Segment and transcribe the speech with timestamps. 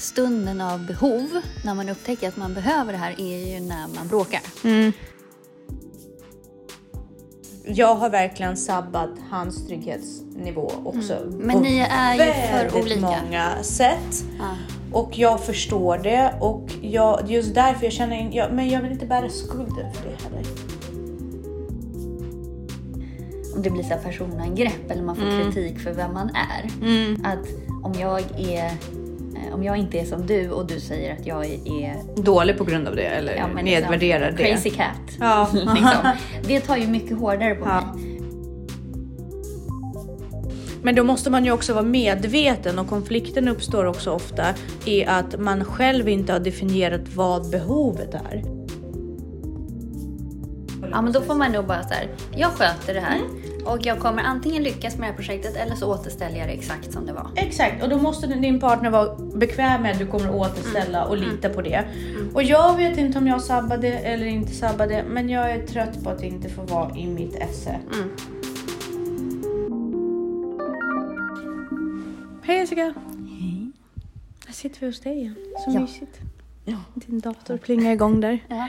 [0.00, 1.28] stunden av behov,
[1.64, 4.40] när man upptäcker att man behöver det här, är ju när man bråkar.
[7.64, 11.14] Jag har verkligen sabbat hans trygghetsnivå också.
[11.30, 13.00] Men på ni är ju för väldigt olika.
[13.00, 14.24] många sätt.
[14.38, 14.56] Ja.
[14.92, 18.92] Och jag förstår det och jag, just därför jag känner, in- jag, men jag vill
[18.92, 20.46] inte bära skulden för det heller.
[23.56, 25.52] Om det blir så personangrepp eller man får Mm.
[25.52, 26.64] kritik för vem man är.
[27.24, 27.46] Att
[27.84, 28.72] om jag är
[29.52, 32.88] om jag inte är som du och du säger att jag är Dålig på grund
[32.88, 34.50] av det eller ja, men nedvärderar liksom, det.
[34.52, 35.16] crazy cat.
[35.20, 35.48] Ja.
[35.52, 36.10] liksom.
[36.46, 37.80] Det tar ju mycket hårdare på Ja.
[37.94, 38.20] mig.
[40.82, 44.44] Men då måste man ju också vara medveten och konflikten uppstår också ofta
[44.84, 48.44] i att man själv inte har definierat vad behovet är.
[50.90, 53.18] Ja, men då får man nog bara så här, jag sköter det här
[53.66, 56.92] och jag kommer antingen lyckas med det här projektet eller så återställer jag det exakt
[56.92, 57.30] som det var.
[57.36, 61.16] Exakt, och då måste din partner vara bekväm med att du kommer att återställa och
[61.16, 61.84] lita på det.
[62.34, 66.10] Och jag vet inte om jag sabbade eller inte sabbade, men jag är trött på
[66.10, 67.78] att inte få vara i mitt esse.
[67.94, 68.10] Mm.
[72.42, 72.82] Hej Jessica!
[73.40, 73.70] Hej.
[74.46, 75.34] Här sitter vi hos dig igen.
[75.64, 75.80] Så Ja.
[75.80, 76.18] mysigt.
[76.94, 78.38] Din dator plingar igång där.
[78.48, 78.68] Ja.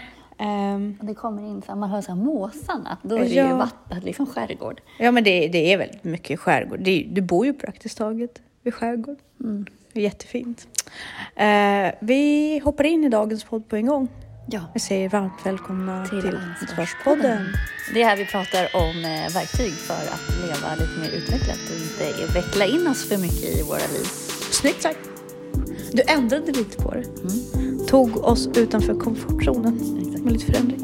[1.00, 3.48] Och det kommer in så man hör så här måsarna, då är det Ja.
[3.48, 4.82] ju vattnet, liksom skärgård.
[5.00, 6.80] ja men det, det är väldigt mycket skärgård.
[6.80, 9.18] Det, du bor ju praktiskt taget vid skärgård.
[9.94, 10.68] Är jättefint.
[11.36, 14.08] Eh, vi hoppar in i dagens podd på en gång.
[14.48, 14.62] Ja.
[14.74, 17.32] Vi säger varmt välkomna Till till, Ansvarspodden.
[17.32, 17.46] Ansvarspodden.
[17.94, 21.78] Det är här vi pratar om eh, verktyg för att leva lite mer utvecklat och
[22.08, 24.06] inte veckla in oss för mycket i våra liv.
[24.52, 25.11] Snyggt sagt!
[25.94, 27.06] Du ändrade lite på det.
[27.88, 30.24] Tog oss utanför komfortzonen Exakt.
[30.24, 30.80] med lite förändring.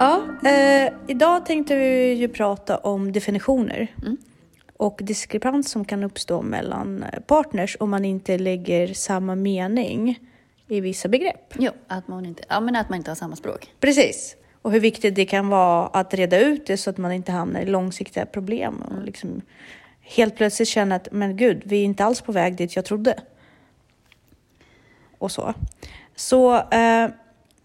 [0.00, 4.16] Ja, eh, idag tänkte vi ju prata om definitioner mm
[4.76, 10.20] och diskrepans som kan uppstå mellan eh, partners om man inte lägger samma mening
[10.68, 11.54] i vissa begrepp.
[11.58, 13.72] Jo, att man inte, ja, men att man inte har samma språk.
[13.80, 14.36] Precis.
[14.62, 17.60] Och hur viktigt det kan vara att reda ut det så att man inte hamnar
[17.60, 19.42] i långsiktiga problem och liksom
[20.00, 23.18] helt plötsligt känna att men gud, vi är inte alls på väg dit jag trodde.
[25.18, 25.54] Och så.
[26.16, 27.08] Så eh,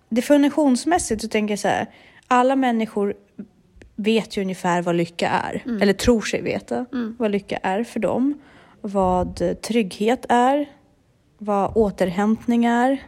[0.10, 1.88] definitionsmässigt så tänker jag så här,
[2.28, 3.16] alla människor
[3.96, 6.86] vet ju ungefär vad lycka är, eller tror sig veta
[7.18, 8.42] vad lycka är för dem,
[8.82, 10.70] vad eh, trygghet är,
[11.38, 13.04] vad återhämtning är.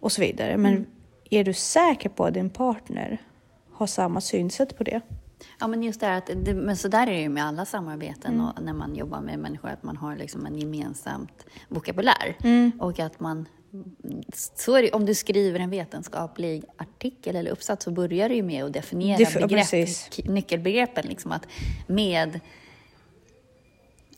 [0.00, 0.56] Och så vidare.
[0.56, 0.86] Men
[1.30, 3.18] är du säker på att din partner
[3.72, 5.00] har samma synsätt på det?
[5.58, 7.64] Ja, men just det här att, det, men så där är det ju med alla
[7.64, 12.36] samarbeten och när man jobbar med människor, att man har liksom en gemensamt vokabulär.
[12.78, 13.48] Och att man,
[14.56, 18.64] så det, om du skriver en vetenskaplig artikel eller uppsats så börjar du ju med
[18.64, 21.06] att definiera Def- begrepp, nyckelbegreppen.
[21.08, 21.46] Liksom att
[21.86, 22.40] med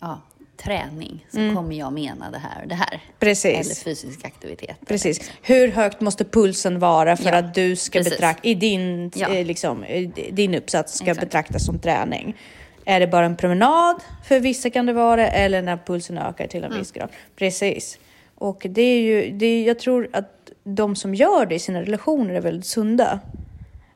[0.01, 0.21] ja,
[0.57, 3.01] träning så kommer jag mena det här och det här.
[3.19, 3.67] Precis.
[3.67, 4.77] Eller fysisk aktivitet.
[4.87, 5.31] Precis.
[5.43, 9.29] Hur högt måste pulsen vara för Ja, att du ska betrakta, i din, Ja.
[9.35, 9.85] eh, liksom,
[10.33, 11.21] din uppsats ska Exakt.
[11.21, 12.37] betraktas som träning?
[12.85, 13.97] Är det bara en promenad?
[14.25, 16.79] För vissa kan det vara, eller när pulsen ökar till en Mm.
[16.79, 17.09] viss grad.
[17.37, 17.99] Precis.
[18.41, 21.81] Och det är ju, det är, jag tror att de som gör det i sina
[21.83, 23.21] relationer är väldigt sunda.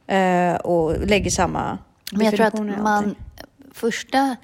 [0.06, 1.78] Eh, och lägger samma
[2.12, 3.14] Men jag tror att man,
[3.72, 4.36] första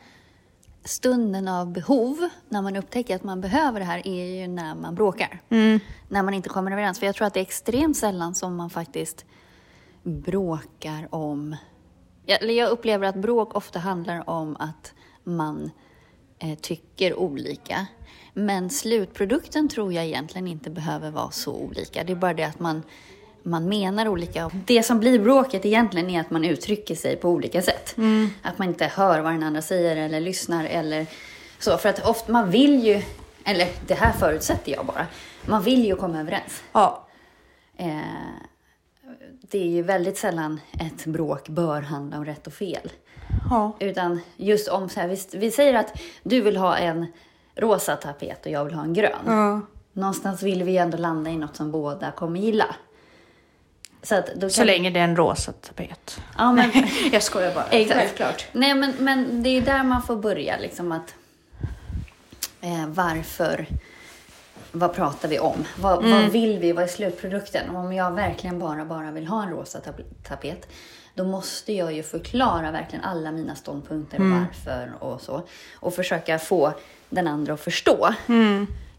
[0.84, 4.94] stunden av behov, när man upptäcker att man behöver det här, är ju när man
[4.94, 5.40] bråkar.
[5.48, 5.80] Mm.
[6.08, 6.98] När man inte kommer överens.
[6.98, 9.24] För jag tror att det är extremt sällan som man faktiskt
[10.02, 11.56] bråkar om...
[12.26, 14.92] Jag- jag upplever att bråk ofta handlar om att
[15.24, 15.70] man
[16.38, 17.86] eh, tycker olika.
[18.38, 22.04] Men slutprodukten tror jag egentligen inte behöver vara så olika.
[22.04, 22.82] Det är bara det att man,
[23.42, 24.50] man menar olika.
[24.66, 27.96] Det som blir bråket egentligen är att man uttrycker sig på olika sätt.
[28.42, 31.06] Att man inte hör vad den andra säger eller lyssnar eller
[31.58, 31.76] så.
[31.78, 33.02] För att ofta, man vill ju,
[33.44, 35.06] eller det här förutsätter jag bara,
[35.46, 36.62] man vill ju komma överens.
[36.72, 37.04] Ja,
[37.80, 38.00] Eh,
[39.40, 42.92] det är ju väldigt sällan ett bråk bör handla om rätt och fel.
[43.50, 43.76] ja.
[43.80, 47.06] Utan just om så här, vi, vi säger att du vill ha en
[47.58, 49.18] rosa tapet och jag vill ha en grön.
[49.26, 49.60] ja.
[49.92, 52.74] Någonstans vill vi ju ändå landa i något som båda kommer gilla.
[54.02, 56.20] Så, att då kan Så länge det är en rosa tapet.
[56.38, 56.70] Ja, men,
[57.12, 57.64] Jag skojar bara.
[57.70, 58.00] Exakt.
[58.00, 58.46] Självklart.
[58.52, 60.58] Nej, men, men det är där man får börja.
[60.58, 61.14] Liksom att,
[62.60, 63.66] eh, varför,
[64.72, 65.64] vad pratar vi om?
[65.78, 66.72] Vad, vad vill vi?
[66.72, 67.76] Vad är slutprodukten?
[67.76, 70.68] Om jag verkligen bara, bara vill ha en rosa tap- tapet,
[71.18, 75.42] då måste jag ju förklara verkligen alla mina ståndpunkter och varför och så.
[75.74, 76.72] Och försöka få
[77.10, 78.14] den andra att förstå.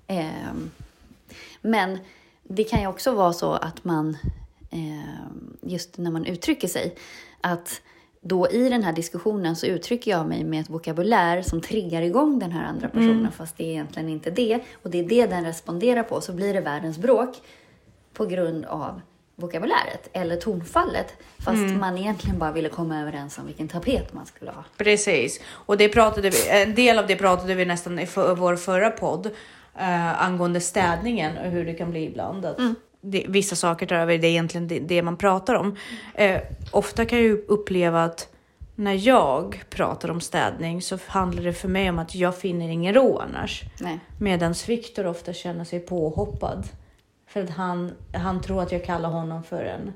[0.07, 0.71] Ehm,
[1.61, 1.99] men
[2.43, 4.17] det kan ju också vara så att man,
[4.71, 6.95] ehm, just när man uttrycker sig,
[7.41, 7.81] att
[8.21, 12.39] då i den här diskussionen så uttrycker jag mig med ett vokabulär som triggar igång
[12.39, 14.59] den här andra personen, fast det är egentligen inte det.
[14.83, 17.41] Och det är det den responderar på, så blir det världens bråk
[18.13, 19.01] på grund av
[19.39, 24.51] vokabuläret eller tonfallet, fast man egentligen bara ville komma överens om vilken tapet man skulle
[24.51, 24.63] ha.
[24.77, 28.55] Precis, och det pratade vi, en del av det pratade vi nästan i för, vår
[28.55, 29.25] förra podd
[29.79, 32.45] eh, angående städningen och hur det kan bli ibland.
[32.45, 32.57] Att
[33.01, 35.75] det, vissa saker tar över, det är egentligen det, det man pratar om.
[36.13, 38.27] Eh, ofta kan jag uppleva att
[38.75, 42.93] när jag pratar om städning så handlar det för mig om att jag finner ingen
[42.93, 43.63] ro annars.
[44.17, 46.63] Medan Viktor ofta känner sig påhoppad.
[47.33, 49.93] För att han, han tror att jag kallar honom för en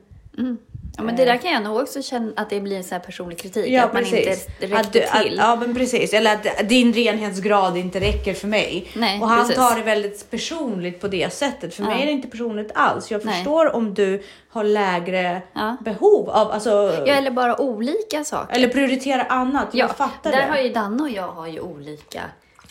[0.97, 2.99] Ja, men det där kan jag nog också känna att det blir en så här
[2.99, 4.47] personlig kritik, Ja, att man precis.
[4.47, 5.39] inte räckte att du, till.
[5.39, 6.13] Att, ja, men precis.
[6.13, 8.87] Eller att din renhetsgrad inte räcker för mig.
[8.95, 9.55] Nej, och han precis.
[9.55, 11.73] tar det väldigt personligt på det sättet.
[11.75, 11.89] För Ja.
[11.89, 13.11] mig är det inte personligt alls.
[13.11, 13.35] Jag Nej.
[13.35, 15.77] förstår om du har lägre Ja.
[15.81, 16.69] behov av, alltså,
[17.05, 18.55] Ja, eller bara olika saker.
[18.55, 19.67] eller prioriterar annat.
[19.71, 20.47] Ja, jag fattar där det.
[20.51, 22.21] har ju Danne och jag har ju olika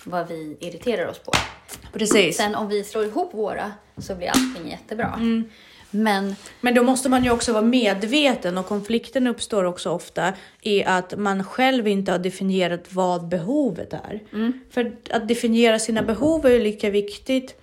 [0.04, 1.32] vad vi irriterar oss på.
[1.92, 2.36] Precis.
[2.36, 5.14] Sen om vi slår ihop våra så blir allting jättebra.
[5.16, 5.44] Mm.
[5.94, 10.32] Men Men då måste man ju också vara medveten och konflikten uppstår också ofta
[10.62, 14.20] i att man själv inte har definierat vad behovet är.
[14.70, 17.60] För att definiera sina behov är ju lika viktigt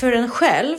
[0.00, 0.76] för en själv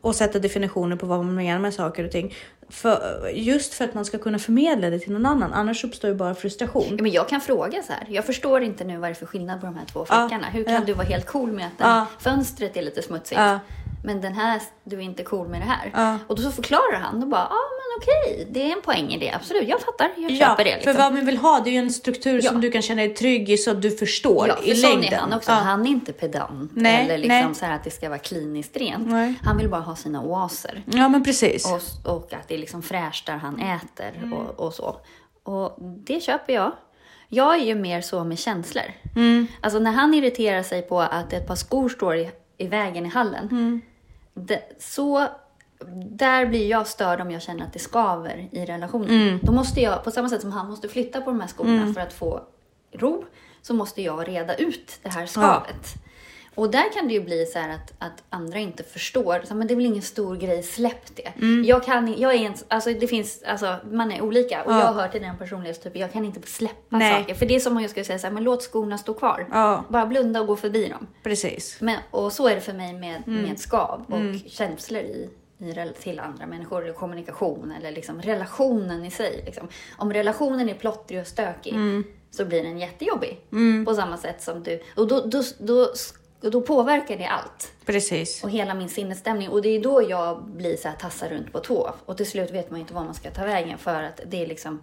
[0.00, 2.34] och sätta definitioner på vad man menar med saker och ting.
[2.72, 6.16] För, just för att man ska kunna förmedla det till någon annan, annars uppstår ju
[6.16, 6.86] bara frustration.
[6.90, 8.06] Ja, Men jag kan fråga så här.
[8.08, 10.46] Jag förstår inte nu vad det är för skillnad på de här två Ja, fickorna.
[10.46, 13.40] Hur kan du vara helt cool med att den, fönstret är lite smutsigt?
[14.04, 15.90] Men den här, du är inte cool med det här.
[15.94, 16.18] Ja.
[16.26, 17.20] Och då så förklarar han.
[17.20, 19.30] Då bara, ja men okej, det är en poäng i det.
[19.30, 20.10] Absolut, jag fattar.
[20.16, 20.74] Jag Ja, köper det.
[20.74, 20.92] Liksom.
[20.92, 22.50] för vad man vill ha det är ju en struktur Ja.
[22.50, 24.90] som du kan känna dig trygg i så att du förstår Ja, för i sån
[24.90, 25.12] längden.
[25.12, 25.50] är han också.
[25.50, 25.54] Ja.
[25.56, 27.54] Han är inte pedant Nej, eller liksom nej.
[27.54, 29.08] så här att det ska vara kliniskt rent.
[29.08, 29.34] Nej.
[29.44, 30.82] Han vill bara ha sina oaser.
[30.86, 31.66] ja, men precis.
[32.04, 34.32] Och, och att det är liksom fräscht där han äter Mm.
[34.32, 34.96] och, och så.
[35.42, 36.72] Och det köper jag.
[37.28, 38.84] Jag är ju mer så med känslor.
[39.16, 39.46] Mm.
[39.60, 43.08] Alltså när han irriterar sig på att ett par skor står i, i vägen i
[43.08, 43.48] hallen.
[43.50, 43.80] Mm.
[44.34, 45.26] Det, så
[46.06, 49.10] där blir jag störd om jag känner att det skaver i relationen.
[49.10, 49.38] Mm.
[49.42, 52.00] Då måste jag, på samma sätt som han måste flytta på de här skorna för
[52.00, 52.40] att få
[52.92, 53.24] ro,
[53.62, 55.94] så måste jag reda ut det här skavet.
[56.54, 59.42] Och där kan det ju bli så här att, att andra inte förstår.
[59.44, 61.28] Så, men det är väl ingen stor grej, släpp det.
[61.36, 61.64] Mm.
[61.64, 64.62] Jag kan jag är en, alltså det finns, alltså man är olika.
[64.64, 67.20] Och jag hör till den personlighetstypen, jag kan inte släppa Nej.
[67.20, 67.34] saker.
[67.34, 69.48] För det är som om jag skulle säga så här, men låt skorna stå kvar.
[69.50, 69.84] Ja.
[69.88, 71.06] Bara blunda och gå förbi dem.
[71.22, 71.76] Precis.
[71.80, 73.42] Men, och så är det för mig med, Mm.
[73.42, 75.30] med skav och känslor i,
[75.62, 79.42] i till andra människor, eller kommunikation eller liksom relationen i sig.
[79.46, 79.68] Liksom.
[79.98, 82.04] Om relationen är plottrig och stökig Mm.
[82.30, 83.40] så blir den jättejobbig.
[83.86, 84.82] På samma sätt som du...
[84.96, 85.92] Och då, då, då,
[86.42, 88.44] och då påverkar det allt Precis.
[88.44, 89.48] och hela min sinnesstämning.
[89.48, 91.94] Och det är då jag blir så här tassar runt på tå.
[92.06, 94.46] Och till slut vet man inte var man ska ta vägen för att det är
[94.46, 94.82] liksom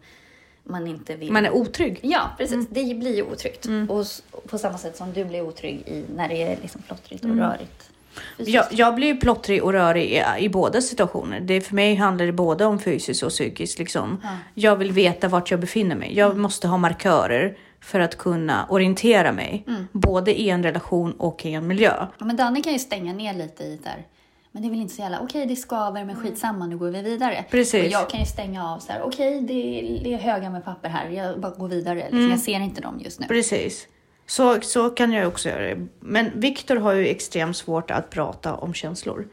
[0.63, 1.31] man inte vill.
[1.31, 1.99] Man är otrygg.
[2.03, 2.53] Ja, precis.
[2.53, 2.67] Mm.
[2.69, 3.65] Det blir ju otryggt.
[3.89, 7.23] Och s- på samma sätt som du blir otrygg i, när det är liksom plottrigt
[7.23, 7.39] Mm.
[7.39, 7.89] och rörigt.
[8.37, 11.39] Jag, jag blir ju plottrig och rörig i, i båda situationer.
[11.39, 13.79] Det, för mig handlar det både om fysiskt och psykiskt.
[13.79, 14.21] Liksom.
[14.53, 16.13] Jag vill veta vart jag befinner mig.
[16.17, 19.65] Jag måste ha markörer för att kunna orientera mig.
[19.91, 21.93] Både i en relation och i en miljö.
[22.19, 24.05] Ja, men Danne kan ju stänga ner lite i där.
[24.51, 27.01] Men det är väl inte så jävla, okej det skaver men skitsamma nu går vi
[27.01, 27.33] vidare.
[27.33, 27.45] Mm.
[27.51, 27.85] Precis.
[27.85, 30.65] Och jag kan ju stänga av så här, okej det, är- det är höga med
[30.65, 31.95] papper här, jag bara går vidare.
[31.95, 32.17] Liksom.
[32.19, 32.31] Mm.
[32.31, 33.25] Jag ser inte dem just nu.
[33.27, 33.87] Precis.
[34.29, 35.87] Så, så kan jag också göra det.
[35.99, 39.27] Men Viktor har ju extremt svårt att prata om känslor.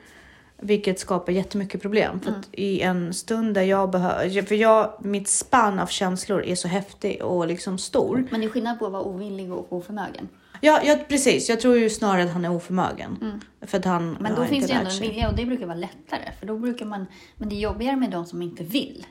[0.58, 2.20] Vilket skapar jättemycket problem.
[2.20, 4.42] För att i en stund där jag behöver...
[4.42, 8.26] För jag, mitt spann av känslor är så häftig och liksom stor.
[8.30, 10.28] Men det är skillnad på att vara ovillig och oförmögen.
[10.60, 11.48] Ja, ja precis.
[11.48, 13.40] Jag tror ju snarare att han är oförmögen.
[13.60, 14.16] För att han Mm.
[14.20, 16.32] Men då finns det ju ändå en vilja och det brukar vara lättare.
[16.38, 19.06] För då brukar man, men det är jobbigare med de som inte vill.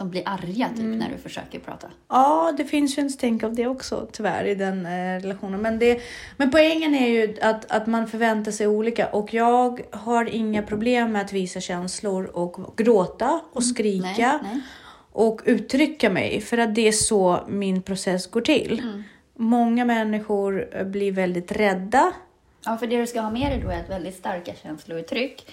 [0.00, 0.98] Som blir arga typ Mm.
[0.98, 1.86] när du försöker prata.
[2.08, 5.60] Ja, det finns ju en stänk av det också tyvärr i den eh, relationen.
[5.62, 6.00] Men, det,
[6.36, 11.12] men poängen är ju att, att man förväntar sig olika och jag har inga problem
[11.12, 14.38] med att visa känslor och gråta och skrika Mm.
[14.42, 14.60] Nej, nej.
[15.12, 18.80] och uttrycka mig för att det är så min process går till.
[18.84, 19.02] Mm.
[19.36, 22.12] Många människor blir väldigt rädda.
[22.64, 25.46] Ja, för det du ska ha med dig då är ett väldigt starka känslouttryck.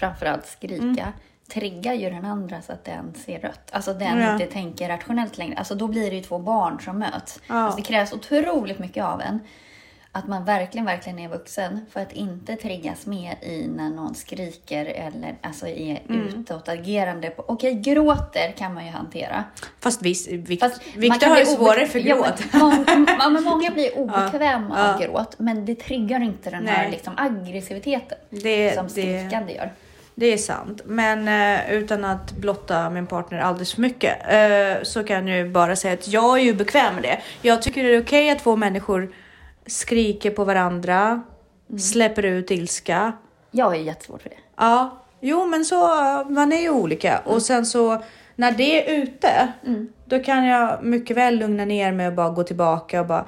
[0.00, 1.12] Framförallt skrika.
[1.52, 3.70] Triggar ju den andra så att den ser rött.
[3.72, 4.32] Alltså den Ja.
[4.32, 5.56] inte tänker rationellt längre.
[5.56, 7.40] Alltså då blir det ju två barn som möts.
[7.46, 7.54] Ja.
[7.54, 9.40] Alltså det krävs otroligt mycket av en.
[10.12, 14.86] att man verkligen, verkligen är vuxen för att inte triggas med i när någon skriker
[14.86, 16.26] eller alltså är Mm.
[16.26, 17.32] utåtagerande.
[17.36, 19.44] Okej, gråter kan man ju hantera.
[19.80, 22.44] Fast visst, Vikt, Fast Viktor har ju svårare för Ja, gråt.
[22.52, 26.66] men många, ja, men många blir obekväma Ja, av gråt, men det triggar inte den
[26.66, 26.90] här Nej.
[26.90, 29.72] liksom, aggressiviteten Det- som det- skrikande gör.
[30.20, 35.04] Det är sant, men eh, utan att blotta min partner alldeles för mycket eh, så
[35.04, 37.20] kan jag ju bara säga att jag är ju bekväm med det.
[37.42, 39.14] Jag tycker det är okej att två människor
[39.66, 41.22] skriker på varandra,
[41.78, 43.12] släpper ut ilska.
[43.50, 44.36] Jag är jättesvårt för det.
[44.56, 45.76] Ja, jo, men så
[46.28, 48.02] man är ju olika och sen så
[48.36, 49.52] när det är ute,
[50.04, 53.26] då kan jag mycket väl lugna ner mig och bara gå tillbaka och bara.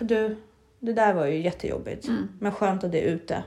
[0.00, 0.36] Du,
[0.80, 2.08] det där var ju jättejobbigt,
[2.40, 3.42] men skönt att det är ute.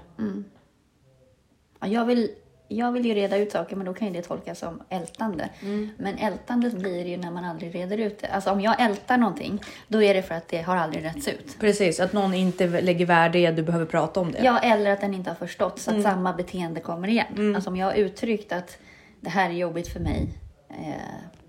[1.81, 2.29] Ja, jag, vill,
[2.67, 5.49] jag vill ju reda ut saker, men då kan ju det tolkas som ältande.
[5.61, 5.89] Mm.
[5.97, 8.27] Men ältandet blir ju när man aldrig reder ut det.
[8.27, 11.59] Alltså om jag ältar någonting, då är det för att det har aldrig rätts ut.
[11.59, 14.39] Precis, att någon inte lägger värde i att du behöver prata om det.
[14.43, 16.11] Ja, eller att den inte har förstått så att Mm.
[16.11, 17.55] samma beteende kommer igen.
[17.55, 18.77] Alltså om jag har uttryckt att
[19.19, 20.27] det här är jobbigt för mig,
[20.69, 20.93] eh,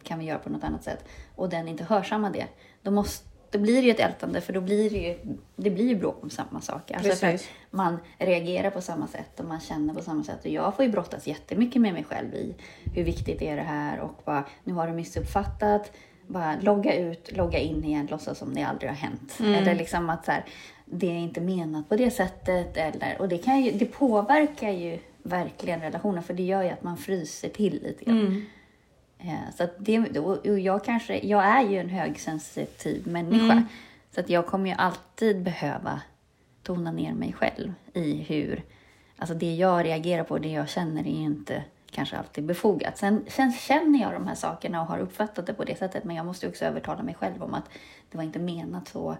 [0.03, 1.05] kan vi göra på något annat sätt,
[1.37, 2.47] och den inte hörsammar det,
[2.83, 5.89] då, måste, då blir det ju ett ältande, för då blir det ju, det blir
[5.89, 6.95] ju bråk om samma saker.
[6.95, 10.45] Alltså för att man reagerar på samma sätt och man känner på samma sätt.
[10.45, 12.55] Och jag får ju brottas jättemycket med mig själv i
[12.95, 15.93] hur viktigt är det här och bara, nu har du missuppfattat,
[16.27, 19.39] bara logga ut, logga in igen, låtsas som det aldrig har hänt.
[19.41, 20.45] Eller liksom att så här,
[20.85, 22.77] det är inte menat på det sättet.
[22.77, 26.83] Eller, och det, kan ju, det påverkar ju verkligen relationen för det gör ju att
[26.83, 28.27] man fryser till lite grann.
[28.27, 28.43] Eh,
[29.57, 33.64] Så att det, och och jag, kanske, jag är ju en högsensitiv människa.
[34.14, 36.00] Så att jag kommer ju alltid behöva
[36.62, 38.62] tona ner mig själv i hur...
[39.17, 42.99] Alltså det jag reagerar på, det jag känner är ju inte kanske alltid befogat.
[42.99, 46.05] Sen, sen känner jag de här sakerna och har uppfattat det på det sättet.
[46.05, 47.69] Men jag måste också övertala mig själv om att
[48.11, 49.17] det var inte menat så.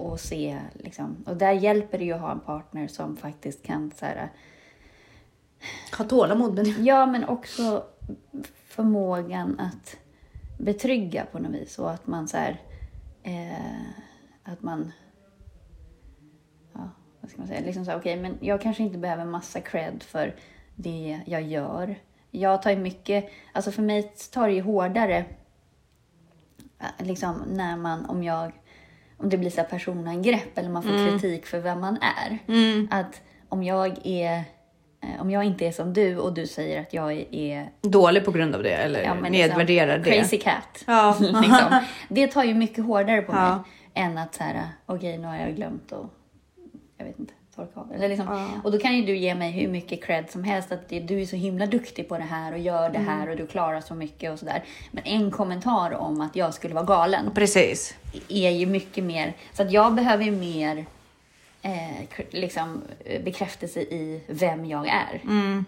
[0.00, 1.16] Och se liksom.
[1.26, 4.28] Och där hjälper det ju att ha en partner som faktiskt kan så här,
[5.98, 6.70] Ha tålamod med det.
[6.70, 7.84] Ja, men också
[8.78, 9.96] förmågan att
[10.58, 12.62] betrygga på något vis och att man så här,
[13.22, 13.88] eh,
[14.44, 14.92] att man,
[16.74, 19.60] ja, vad ska man säga, liksom så här, okej, men jag kanske inte behöver massa
[19.60, 20.36] cred för
[20.76, 21.94] det jag gör.
[22.30, 25.24] Jag tar ju mycket, alltså för mig tar det ju hårdare,
[26.78, 28.52] eh, liksom när man, om jag,
[29.16, 32.38] om det blir så personangrepp eller man får kritik för vem man är.
[32.90, 34.44] Att om jag är
[35.20, 38.54] om jag inte är som du och du säger att jag är Dålig på grund
[38.54, 40.18] av det eller ja, men nedvärderar liksom, det.
[40.18, 40.84] crazy cat.
[40.86, 41.16] Ja.
[41.20, 41.80] liksom.
[42.08, 43.50] Det tar ju mycket hårdare på Ja.
[43.50, 43.58] mig
[43.94, 46.06] än att så här, okej nu har jag glömt och
[46.98, 47.92] jag vet inte, torka av.
[47.92, 50.88] Eller liksom, Och då kan ju du ge mig hur mycket cred som helst att
[50.88, 53.08] du är så himla duktig på det här och gör det Mm.
[53.08, 54.64] här och du klarar så mycket och sådär.
[54.90, 57.94] Men en kommentar om att jag skulle vara galen Precis.
[58.28, 60.86] är ju mycket mer, så att jag behöver ju mer
[61.68, 65.20] eh, liksom, eh, bekräftelse i vem jag är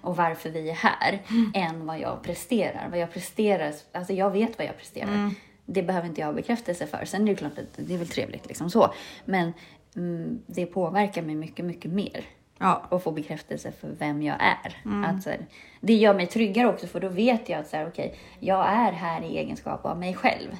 [0.02, 1.22] och varför vi är här
[1.54, 2.88] än vad jag presterar.
[2.90, 5.30] Vad jag presterar, alltså jag vet vad jag presterar.
[5.66, 7.04] Det behöver inte jag ha bekräftelse för.
[7.04, 8.94] Sen är det klart att det är väl trevligt liksom så.
[9.24, 9.52] Men
[9.96, 12.24] mm, det påverkar mig mycket, mycket mer
[12.62, 12.82] Ja.
[12.88, 14.76] och få bekräftelse för vem jag är.
[15.06, 15.46] Att, så här,
[15.80, 18.92] det gör mig tryggare också för då vet jag att så här, okej, jag är
[18.92, 20.56] här i egenskap av mig själv.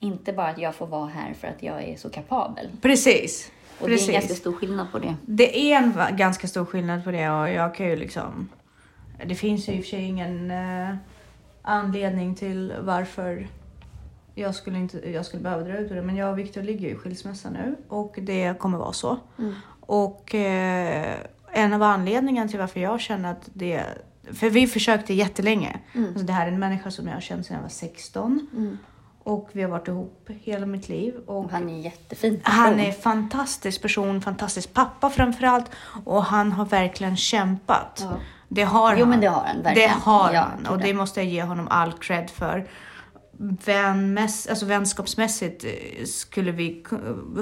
[0.00, 2.68] Inte bara att jag får vara här för att jag är så kapabel.
[2.82, 3.52] Precis.
[3.82, 4.08] Och det är Precis.
[4.08, 5.16] en ganska stor skillnad på det.
[5.26, 8.48] Det är en ganska stor skillnad på det och jag kan ju liksom...
[9.26, 10.94] Det finns ju i och för sig ingen eh,
[11.62, 13.48] anledning till varför
[14.34, 16.02] jag skulle, inte, jag skulle behöva dra ut ur det.
[16.02, 19.18] Men jag och Viktor ligger i skilsmässa nu och det kommer vara så.
[19.80, 21.16] Och eh,
[21.52, 23.84] en av anledningarna till varför jag känner att det...
[24.32, 25.78] För vi försökte jättelänge.
[25.94, 28.78] Alltså det här är en människa som jag har känt sedan jag var 16.
[29.24, 31.14] Och vi har varit ihop hela mitt liv.
[31.26, 32.80] Och han är jättefin han person.
[32.80, 35.70] är fantastisk person, fantastisk pappa framförallt.
[36.04, 37.98] Och han har verkligen kämpat.
[38.10, 38.16] Ja.
[38.48, 39.10] Det har Jo, han.
[39.10, 39.88] men det har han, verkligen.
[39.90, 40.66] Det har Ja, han.
[40.66, 42.68] Och det måste jag ge honom all cred för.
[43.38, 46.84] Vänmäss, alltså vänskapsmässigt eh, skulle vi,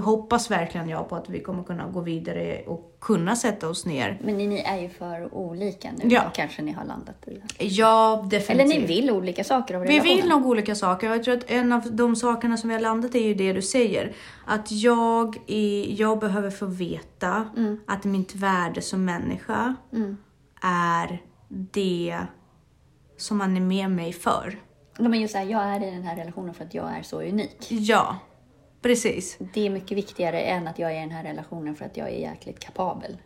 [0.02, 4.20] hoppas verkligen jag på att vi kommer kunna gå vidare och kunna sätta oss ner.
[4.25, 6.09] Men ni, är ju för olika nu.
[6.09, 6.30] Ja.
[6.35, 7.42] Kanske ni har landat i.
[7.59, 8.80] Ja, Eller definitivt.
[8.80, 11.73] ni vill olika saker av Vi vill nog olika saker och jag tror att en
[11.73, 14.12] av de sakerna som vi har landat i är ju det du säger.
[14.47, 17.50] Att jag, är, jag behöver få veta
[17.87, 19.75] att mitt värde som människa
[20.62, 22.18] är det
[23.16, 24.59] som man är med mig för.
[25.09, 27.23] Men just så här, jag är i den här relationen för att jag är så
[27.23, 27.66] unik.
[27.69, 28.19] Ja,
[28.83, 29.38] precis.
[29.54, 32.09] Det är mycket viktigare än att jag är i den här relationen för att jag
[32.09, 33.16] är jäkligt kapabel.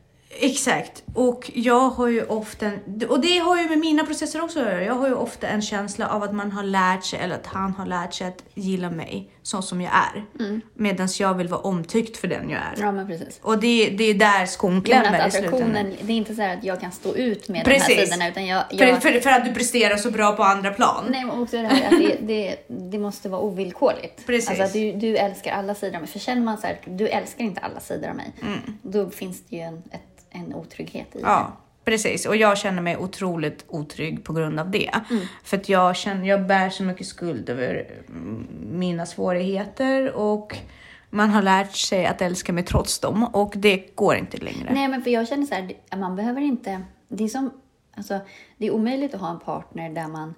[0.41, 1.03] Exakt.
[1.15, 2.71] Och jag har ju ofta,
[3.09, 4.85] och det har ju med mina processer också att göra.
[4.85, 7.73] Jag har ju ofta en känsla av att man har lärt sig, eller att han
[7.73, 10.45] har lärt sig att gilla mig så som jag är.
[10.45, 10.61] Mm.
[10.75, 12.75] Medan jag vill vara omtyckt för den jag är.
[12.79, 13.41] Ja, men precis.
[13.43, 15.93] Och det, det är där skon klämmer i slutändan.
[16.01, 17.89] Det är inte så att jag kan stå ut med precis.
[17.89, 18.29] de här sidorna.
[18.29, 19.03] Utan jag, jag...
[19.03, 21.05] För, för, för, att du presterar så bra på andra plan.
[21.11, 24.27] Nej, men också det här att det, det, det måste vara ovillkorligt.
[24.27, 24.49] Precis.
[24.49, 26.11] Alltså att du, du älskar alla sidor av mig.
[26.11, 28.33] För känner man så här, du älskar inte alla sidor av mig.
[28.43, 28.79] Mm.
[28.83, 30.04] Då finns det ju en, ett
[30.35, 31.53] en otrygghet i ja.
[31.57, 31.91] det.
[31.91, 34.91] Precis, och jag känner mig otroligt otrygg på grund av det.
[35.11, 35.27] Mm.
[35.45, 37.91] För att jag, känner, jag bär så mycket skuld över
[38.61, 40.59] mina svårigheter och
[41.11, 44.71] man har lärt sig att älska mig trots dem och det går inte längre.
[44.75, 46.83] Nej, men för jag känner så här, man behöver inte...
[47.09, 47.51] Det är, som,
[47.95, 48.21] alltså,
[48.57, 50.35] det är omöjligt att ha en partner där man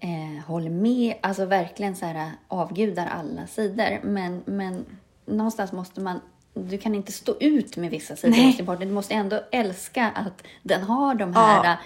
[0.00, 4.00] eh, håller med, alltså verkligen så här avgudar alla sidor.
[4.02, 4.84] Men, men
[5.26, 6.20] någonstans måste man
[6.54, 8.86] du kan inte stå ut med vissa sidor hos din partner.
[8.86, 11.76] Du måste ändå älska att den har de här ja.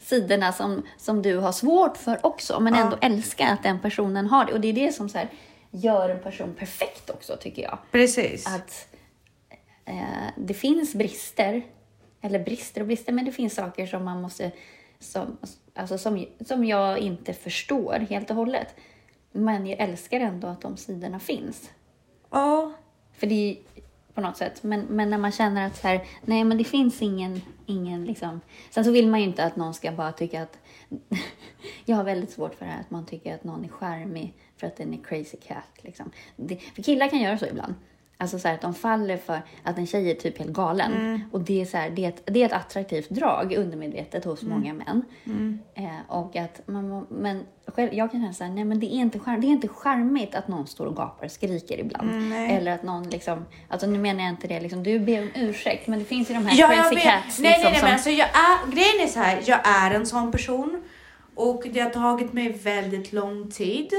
[0.00, 2.80] sidorna som, som du har svårt för också, men ja.
[2.80, 4.52] ändå älska att den personen har det.
[4.52, 5.28] Och det är det som så här,
[5.70, 7.78] gör en person perfekt också, tycker jag.
[7.90, 8.46] Precis.
[8.46, 8.94] Att
[9.84, 11.62] eh, det finns brister,
[12.20, 14.50] eller brister och brister, men det finns saker som man måste,
[14.98, 15.38] som,
[15.74, 18.74] alltså som, som jag inte förstår helt och hållet.
[19.32, 21.70] Men jag älskar ändå att de sidorna finns.
[22.30, 22.72] Ja.
[23.12, 23.58] För det,
[24.20, 24.62] på något sätt.
[24.62, 28.40] Men, men när man känner att så här, nej men det finns ingen, ingen liksom.
[28.70, 30.58] Sen så vill man ju inte att någon ska bara tycka att,
[31.84, 34.66] jag har väldigt svårt för det här att man tycker att någon är charmig för
[34.66, 36.10] att den är crazy cat liksom.
[36.36, 37.74] Det, för killar kan göra så ibland.
[38.20, 40.92] Alltså så här, att de faller för att en tjej är typ helt galen.
[40.92, 41.20] Mm.
[41.32, 44.42] Och det är, så här, det, är ett, det är ett attraktivt drag undermedvetet hos
[44.42, 44.54] mm.
[44.54, 45.02] många män.
[45.24, 45.58] Mm.
[45.74, 49.00] Eh, och att man, men själv, jag kan känna så här, nej men det är,
[49.00, 52.10] inte charm, det är inte charmigt att någon står och gapar och skriker ibland.
[52.10, 55.30] Mm, Eller att någon liksom, alltså nu menar jag inte det liksom, du ber om
[55.34, 57.38] ursäkt, men det finns ju de här ja, crazy cats.
[57.38, 57.84] Nej, liksom, nej, nej, som...
[57.86, 60.82] men alltså jag är, grejen är så här, jag är en sån person.
[61.34, 63.92] Och det har tagit mig väldigt lång tid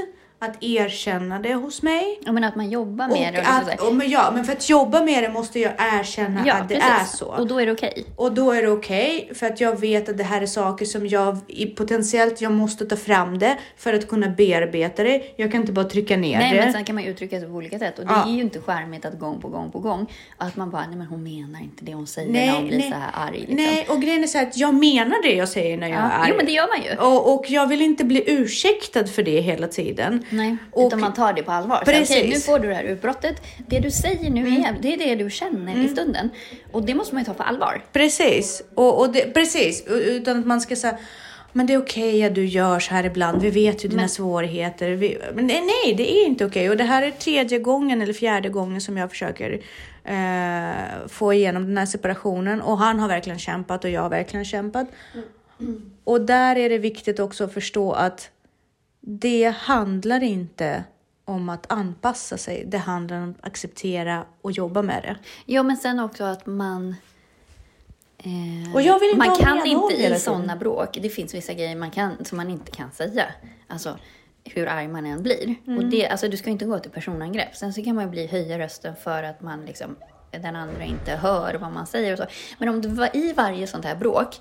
[0.44, 2.20] att erkänna det hos mig.
[2.24, 3.76] Ja, men att man jobbar med och det.
[3.80, 6.68] Och, och, men ja, men för att jobba med det måste jag erkänna ja, att
[6.68, 7.14] det precis.
[7.14, 7.26] är så.
[7.26, 7.90] Och då är det okej.
[7.90, 8.04] Okay.
[8.16, 10.84] Och då är det okej, okay, för att jag vet att det här är saker
[10.84, 11.38] som jag
[11.76, 15.22] potentiellt, jag måste ta fram det för att kunna bearbeta det.
[15.36, 16.56] Jag kan inte bara trycka ner nej, det.
[16.56, 17.98] Nej, men sen kan man uttrycka sig på olika sätt.
[17.98, 18.28] Och det ja.
[18.28, 21.06] är ju inte charmigt att gång på gång på gång, att man bara, nej men
[21.06, 22.90] hon menar inte det hon säger nej, när hon blir nej.
[22.90, 23.38] så här arg.
[23.38, 23.56] Liksom.
[23.56, 26.02] Nej, och grejen är så här att jag menar det jag säger när jag ja.
[26.02, 26.28] är arg.
[26.30, 27.06] Jo, men det gör man ju.
[27.06, 30.24] Och, och jag vill inte bli ursäktad för det hela tiden.
[30.32, 31.82] Nej, och, utan man tar det på allvar.
[31.84, 32.08] Precis.
[32.08, 33.42] Så, okay, nu får du det här utbrottet.
[33.66, 34.64] Det du säger nu mm.
[34.64, 35.86] är, det är det du känner mm.
[35.86, 36.30] i stunden.
[36.72, 37.84] Och det måste man ju ta på allvar.
[37.92, 38.62] Precis.
[38.74, 39.86] Och, och det, precis.
[39.86, 40.98] Utan att man ska säga
[41.52, 43.42] men det är okej okay att du gör så här ibland.
[43.42, 44.90] Vi vet ju dina men, svårigheter.
[44.90, 46.60] Vi, men nej, det är inte okej.
[46.60, 46.70] Okay.
[46.70, 49.60] Och det här är tredje gången eller fjärde gången som jag försöker
[50.04, 52.62] eh, få igenom den här separationen.
[52.62, 54.86] Och han har verkligen kämpat och jag har verkligen kämpat.
[55.60, 55.90] Mm.
[56.04, 58.30] Och där är det viktigt också att förstå att
[59.04, 60.84] det handlar inte
[61.24, 62.64] om att anpassa sig.
[62.66, 65.16] Det handlar om att acceptera och jobba med det.
[65.46, 66.94] Ja, men sen också att man...
[68.18, 71.76] Eh, och jag vill inte man kan inte i sådana bråk, det finns vissa grejer
[71.76, 73.26] man kan, som man inte kan säga.
[73.68, 73.98] Alltså
[74.44, 75.54] hur arg man än blir.
[75.66, 75.78] Mm.
[75.78, 77.56] Och det, alltså, du ska inte gå till personangrepp.
[77.56, 79.96] Sen så kan man bli höja rösten för att man liksom,
[80.30, 82.24] den andra inte hör vad man säger och så.
[82.58, 84.40] Men om du var i varje sånt här bråk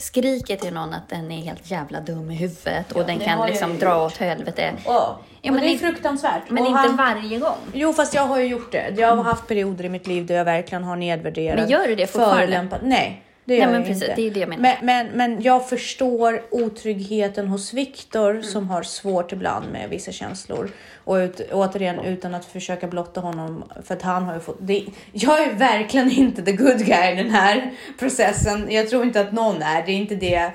[0.00, 3.46] skriker till någon att den är helt jävla dum i huvudet och ja, den kan
[3.46, 4.72] liksom dra åt helvete.
[4.84, 5.18] Ja.
[5.42, 6.42] Ja, men det är fruktansvärt.
[6.50, 6.96] Men och inte han...
[6.96, 7.56] varje gång.
[7.72, 8.94] Jo, fast jag har ju gjort det.
[8.96, 11.58] Jag har haft perioder i mitt liv där jag verkligen har nedvärderat.
[11.60, 12.78] Men gör du det fortfarande?
[12.82, 13.22] Nej.
[13.50, 14.14] Det gör Nej, men jag precis, inte.
[14.14, 14.62] det är det jag menar.
[14.62, 18.42] Men, men, men jag förstår otryggheten hos Viktor mm.
[18.42, 20.70] som har svårt ibland med vissa känslor.
[21.04, 24.56] Och ut, återigen utan att försöka blotta honom för att han har ju fått...
[24.60, 28.66] Det, jag är verkligen inte the good guy i den här processen.
[28.70, 29.86] Jag tror inte att någon är.
[29.86, 30.52] Det är inte det.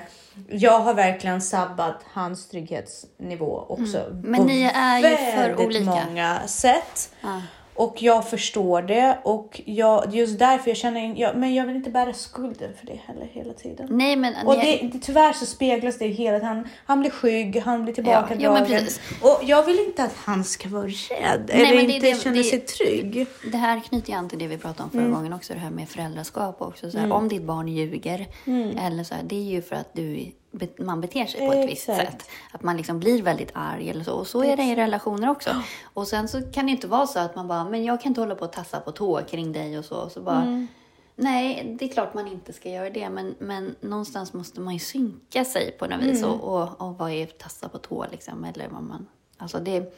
[0.50, 4.00] Jag har verkligen sabbat hans trygghetsnivå också.
[4.00, 4.22] Mm.
[4.22, 5.86] Men ni är ju för olika.
[5.86, 7.14] många sätt.
[7.22, 7.42] Ah.
[7.76, 11.90] Och jag förstår det och jag, just därför jag känner, jag, men jag vill inte
[11.90, 13.88] bära skulden för det heller hela tiden.
[13.90, 16.56] Nej, men, och det, det, tyvärr så speglas det hela tiden.
[16.56, 18.88] Han, han blir skygg, han blir tillbakadragen.
[19.22, 22.44] Ja, och jag vill inte att han ska vara rädd Nej, eller inte det, känna
[22.44, 23.28] sig trygg.
[23.52, 25.14] Det här knyter ju an till det vi pratade om förra mm.
[25.14, 26.92] gången också, det här med föräldraskap också.
[26.92, 27.18] Så här, mm.
[27.18, 28.78] Om ditt barn ljuger, mm.
[28.78, 30.32] eller så här, det är ju för att du
[30.78, 32.30] man beter sig på ett visst sätt.
[32.52, 34.14] Att man liksom blir väldigt arg eller så.
[34.14, 35.50] Och så är det i relationer också.
[35.84, 38.22] Och sen så kan det inte vara så att man bara, men jag kan inte
[38.22, 39.96] hålla på och tassa på tå kring dig och så.
[39.96, 40.68] Och så bara, mm.
[41.16, 44.80] Nej, det är klart man inte ska göra det, men, men någonstans måste man ju
[44.80, 46.24] synka sig på något vis.
[46.24, 46.32] Mm.
[46.32, 48.44] Och, och, och vad är tassa på tå liksom?
[48.44, 49.94] Eller vad man, alltså det,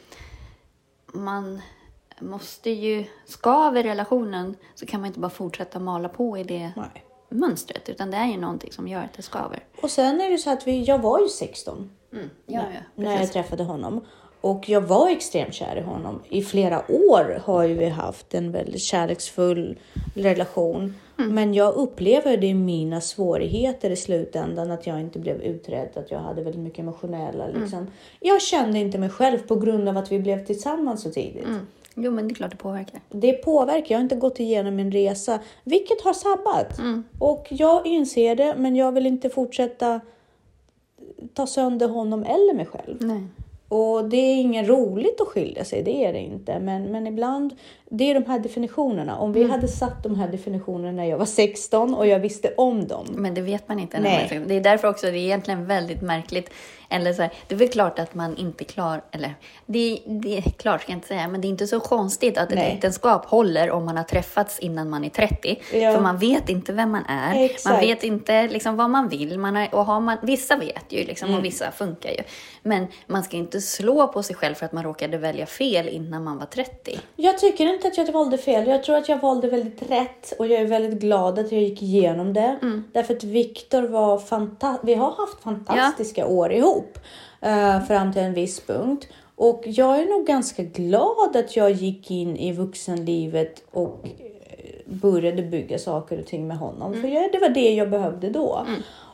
[1.14, 1.62] man,
[2.20, 7.04] måste ju, skaver relationen så kan man inte bara fortsätta mala på i det Nej.
[7.30, 7.90] Mönstret.
[7.90, 9.64] Utan det är ju någonting som gör att det skaver.
[9.82, 12.62] Och sen är det så att vi, jag var ju 16 Ja, ja,
[12.96, 14.06] när jag träffade honom.
[14.42, 16.22] Och jag var extremt kär i honom.
[16.30, 19.80] I flera år har ju vi haft en väldigt kärleksfull
[20.16, 20.96] relation.
[21.20, 21.36] Mm.
[21.36, 26.12] Men jag upplever det i mina svårigheter i slutändan att jag inte blev utredd, att
[26.12, 27.62] jag hade väldigt mycket emotionella Mm.
[27.62, 27.88] liksom.
[28.20, 31.46] Jag kände inte mig själv på grund av att vi blev tillsammans så tidigt.
[31.46, 31.68] Mm.
[32.00, 33.02] Jo, men det är klart det påverkar.
[33.10, 33.86] Det påverkar.
[33.90, 36.78] Jag har inte gått igenom min resa, vilket har sabbat.
[36.80, 37.04] Mm.
[37.20, 40.02] Och jag inser det, men jag vill inte fortsätta
[41.34, 42.98] ta sönder honom eller mig själv.
[43.00, 43.24] Nej.
[43.70, 46.60] Och det är inget roligt att skilja sig, det är det inte.
[46.60, 47.56] Men, men ibland,
[47.90, 49.18] det är de här definitionerna.
[49.18, 49.52] Om vi Mm.
[49.52, 53.06] hade satt de här definitionerna när jag var 16 och jag visste om dem.
[53.10, 54.00] Men det vet man inte.
[54.00, 54.30] Nej.
[54.34, 56.50] Man det är därför också det är egentligen väldigt märkligt.
[56.90, 60.42] Eller så här, det är väl klart att man inte klar, eller det, det är
[60.42, 62.74] klart ska jag inte säga, men det är inte så konstigt att ett Nej.
[62.74, 65.60] äktenskap håller om man har träffats innan man är 30.
[65.74, 65.94] Ja.
[65.94, 67.34] För man vet inte vem man är.
[67.34, 67.84] Man Exakt.
[67.84, 69.40] vet inte liksom vad man vill.
[69.40, 71.40] Man har, och har man, vissa vet ju liksom, Mm.
[71.40, 72.22] och vissa funkar ju.
[72.64, 76.24] Men man ska inte slå på sig själv för att man råkade välja fel innan
[76.24, 77.00] man var 30.
[77.16, 78.68] Jag tycker inte att jag valde fel.
[78.68, 81.82] Jag tror att jag valde väldigt rätt och jag är väldigt glad att jag gick
[81.82, 82.58] igenom det.
[82.62, 82.84] Mm.
[82.94, 84.88] Därför att Viktor var fantastisk.
[84.88, 86.77] Vi har haft fantastiska år ihop
[87.42, 89.08] eh, fram till en viss punkt.
[89.36, 95.44] Och jag är nog ganska glad att jag gick in i vuxenlivet och eh, började
[95.44, 96.94] bygga saker och ting med honom.
[96.94, 98.66] För jag, det var det jag behövde då.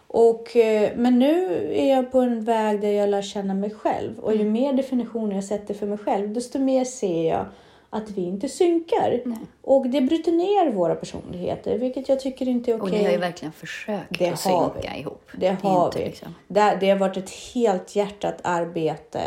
[0.08, 4.20] Och, eh, men nu är jag på en väg där jag lär känna mig själv.
[4.20, 7.46] Och ju mer definitioner jag sätter för mig själv, desto mer ser jag
[7.94, 9.22] att vi inte synkar.
[9.62, 12.98] Och det bryter ner våra personligheter, vilket jag tycker inte är Och okej.
[13.00, 15.00] ni har ju verkligen försökt Det att synka vi.
[15.00, 15.30] ihop.
[15.38, 16.06] Det är har vi.
[16.06, 19.22] liksom- Det, det har varit ett helt hjärtat arbete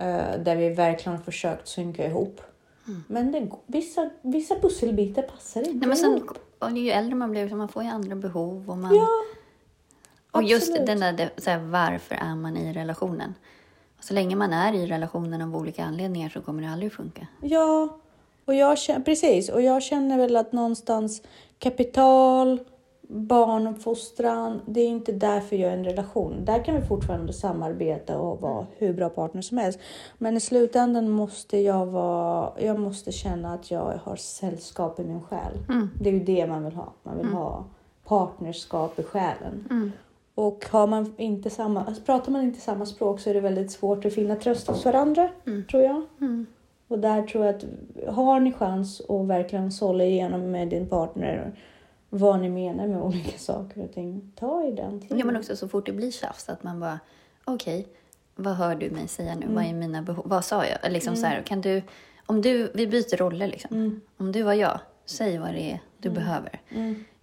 [0.00, 2.40] eh, där vi verkligen har försökt synka ihop.
[3.06, 5.78] Men det, vissa, vissa pusselbitar passar inte Mm.
[5.80, 6.38] Nej, men sen, ihop.
[6.58, 8.70] och ju äldre man blir så man får ju andra behov.
[8.70, 9.08] Och, man, Ja,
[10.30, 13.34] och just den där, det- så här, varför är man i relationen?
[14.00, 17.26] Så länge man är i relationen av olika anledningar så kommer det aldrig funka.
[17.40, 17.98] Ja,
[18.44, 19.48] och jag känner, precis.
[19.48, 21.22] Och jag känner väl att någonstans
[21.58, 22.60] kapital,
[23.08, 26.44] barnuppfostran, det är inte därför jag är en relation.
[26.44, 29.78] Där kan vi fortfarande samarbeta och vara hur bra partner som helst.
[30.18, 35.22] Men i slutändan måste jag vara, jag måste känna att jag har sällskap i min
[35.22, 35.52] själ.
[36.00, 36.92] Det är ju det man vill ha.
[37.02, 37.64] Man vill ha
[38.04, 39.92] partnerskap i själen.
[40.40, 43.70] Och har man inte samma, alltså pratar man inte samma språk så är det väldigt
[43.70, 45.28] svårt att finna tröst hos varandra,
[45.70, 46.02] tror jag.
[46.88, 47.64] Och där tror jag att
[48.14, 51.52] har ni chans att verkligen sålla igenom med din partner
[52.10, 55.18] vad ni menar med olika saker och ting, ta i den tiden.
[55.18, 57.00] Ja, men också så fort det blir tjafs att man bara,
[57.44, 57.86] okej,
[58.34, 59.46] vad hör du mig säga nu?
[59.48, 60.24] Vad är mina behov?
[60.26, 60.92] Vad sa jag?
[60.92, 61.82] Liksom så här, kan du,
[62.26, 64.00] om du, vi byter roller liksom.
[64.16, 66.60] Om du var jag, säg vad det är du behöver.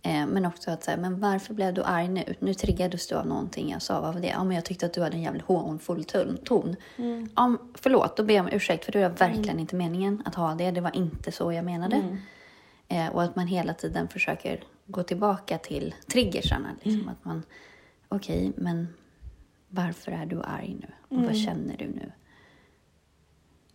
[0.08, 2.36] Eh, men också att säga, men varför blev du arg nu?
[2.39, 4.02] Nu triggades du av någonting jag sa.
[4.02, 4.28] Vad var det?
[4.28, 6.38] Ja, men jag tyckte att du hade en jävligt hånfull ton.
[6.43, 6.76] ton.
[7.36, 10.54] Ja, förlåt, då ber jag om ursäkt för det var verkligen inte meningen att ha
[10.56, 10.72] det.
[10.72, 11.96] Det var inte så jag menade.
[12.88, 16.67] Eh, och att man hela tiden försöker gå tillbaka till triggersarna.
[16.82, 17.43] Liksom, Att man,
[18.10, 18.88] okej, men
[19.70, 21.17] varför är du arg nu?
[21.17, 22.12] Och vad känner du nu?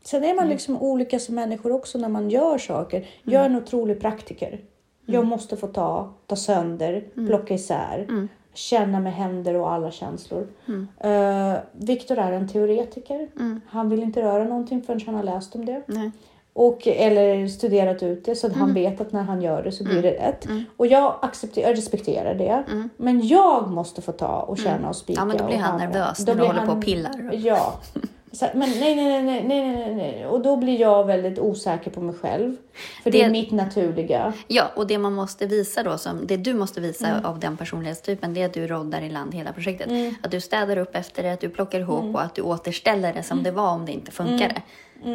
[0.05, 3.09] Sen är man liksom olika som människor också när man gör saker.
[3.23, 4.61] Jag är en otrolig praktiker.
[5.07, 10.47] Jag måste få ta, ta sönder, plocka isär, känna med händer och alla känslor.
[10.69, 13.29] Uh, Viktor är en teoretiker.
[13.69, 15.83] Han vill inte röra någonting förrän han har läst om det.
[15.87, 16.11] Nej.
[16.55, 19.85] Och, eller studerat ut det så att han vet att när han gör det så
[19.85, 20.47] blir det rätt.
[20.77, 22.65] Och jag, accepterar, jag respekterar det.
[22.97, 25.21] Men jag måste få ta och känna och spika.
[25.21, 27.31] Ja, men då blir han nervös när du håller på han- och pillar.
[27.33, 27.75] Ja.
[28.33, 30.27] Så, men nej, nej, nej, nej, nej, nej.
[30.27, 32.57] Och då blir jag väldigt osäker på mig själv.
[33.03, 34.33] För det, är Det- mitt naturliga.
[34.49, 37.25] Ja, och det man måste visa då, som, det du måste visa Mm.
[37.25, 39.89] av den personlighetstypen, det är att du roddar i land hela projektet.
[40.23, 42.15] Att du städar upp efter det, att du plockar ihop Mm.
[42.15, 44.63] och att du återställer det som det var om det inte funkade.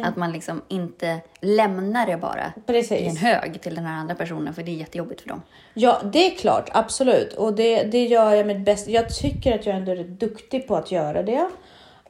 [0.04, 3.00] Att man liksom inte lämnar det bara Precis.
[3.00, 5.42] i en hög till den här andra personen, för det är jättejobbigt för dem.
[5.74, 7.32] Ja, det är klart, absolut.
[7.32, 8.90] Och det, det gör jag mitt bästa.
[8.90, 11.48] Jag tycker att jag ändå är duktig på att göra det.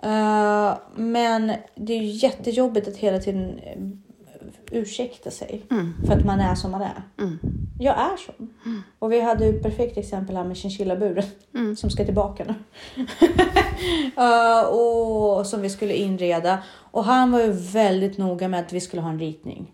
[0.03, 3.79] Eh, men det är ju jättejobbigt att hela tiden eh,
[4.71, 5.63] ursäkta sig
[6.07, 7.03] för att man är som man är.
[7.81, 8.55] Jag är sån.
[8.99, 11.25] Och vi hade ju ett perfekt exempel här med chinchillaburen
[11.77, 12.55] som ska tillbaka nu.
[14.17, 16.59] Eh, och som vi skulle inreda.
[16.91, 19.73] Och han var ju väldigt noga med att vi skulle ha en ritning.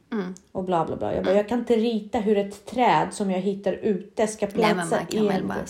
[0.52, 1.14] Och bla bla bla.
[1.14, 4.54] Jag bara, jag kan inte rita hur ett träd som jag hittar ute ska Nej,
[4.56, 5.48] men platsa man kan i väl en...
[5.48, 5.66] bara...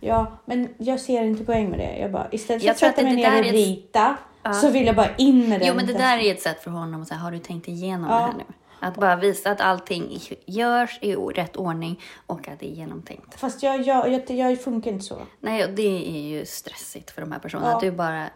[0.00, 1.96] Ja, men jag ser inte poäng med det.
[1.98, 4.16] Jag bara, istället för att sätta mig det ner och ett- rita
[4.60, 5.68] så vill jag bara in med den.
[5.68, 8.10] Jo, men det där är ett sätt för honom att säga, har du tänkt igenom
[8.10, 8.16] Ja.
[8.16, 8.44] det här nu?
[8.82, 13.40] Att bara visa att allting görs i rätt ordning och att det är genomtänkt.
[13.40, 15.18] Fast jag, jag, jag, jag funkar inte så.
[15.40, 17.72] Nej, och det är ju stressigt för de här personerna.
[17.74, 18.26] Att du bara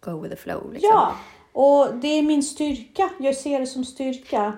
[0.00, 0.72] go with the flow.
[0.72, 0.90] Liksom.
[0.92, 1.14] Ja,
[1.52, 3.08] och det är min styrka.
[3.20, 4.52] Jag ser det som styrka.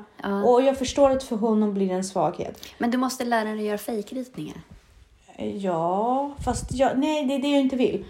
[0.46, 2.64] Och jag förstår att för honom blir det en svaghet.
[2.78, 4.56] Men du måste lära dig att göra fejkritningar.
[5.42, 8.04] Ja, fast jag, nej, det är det jag inte vill.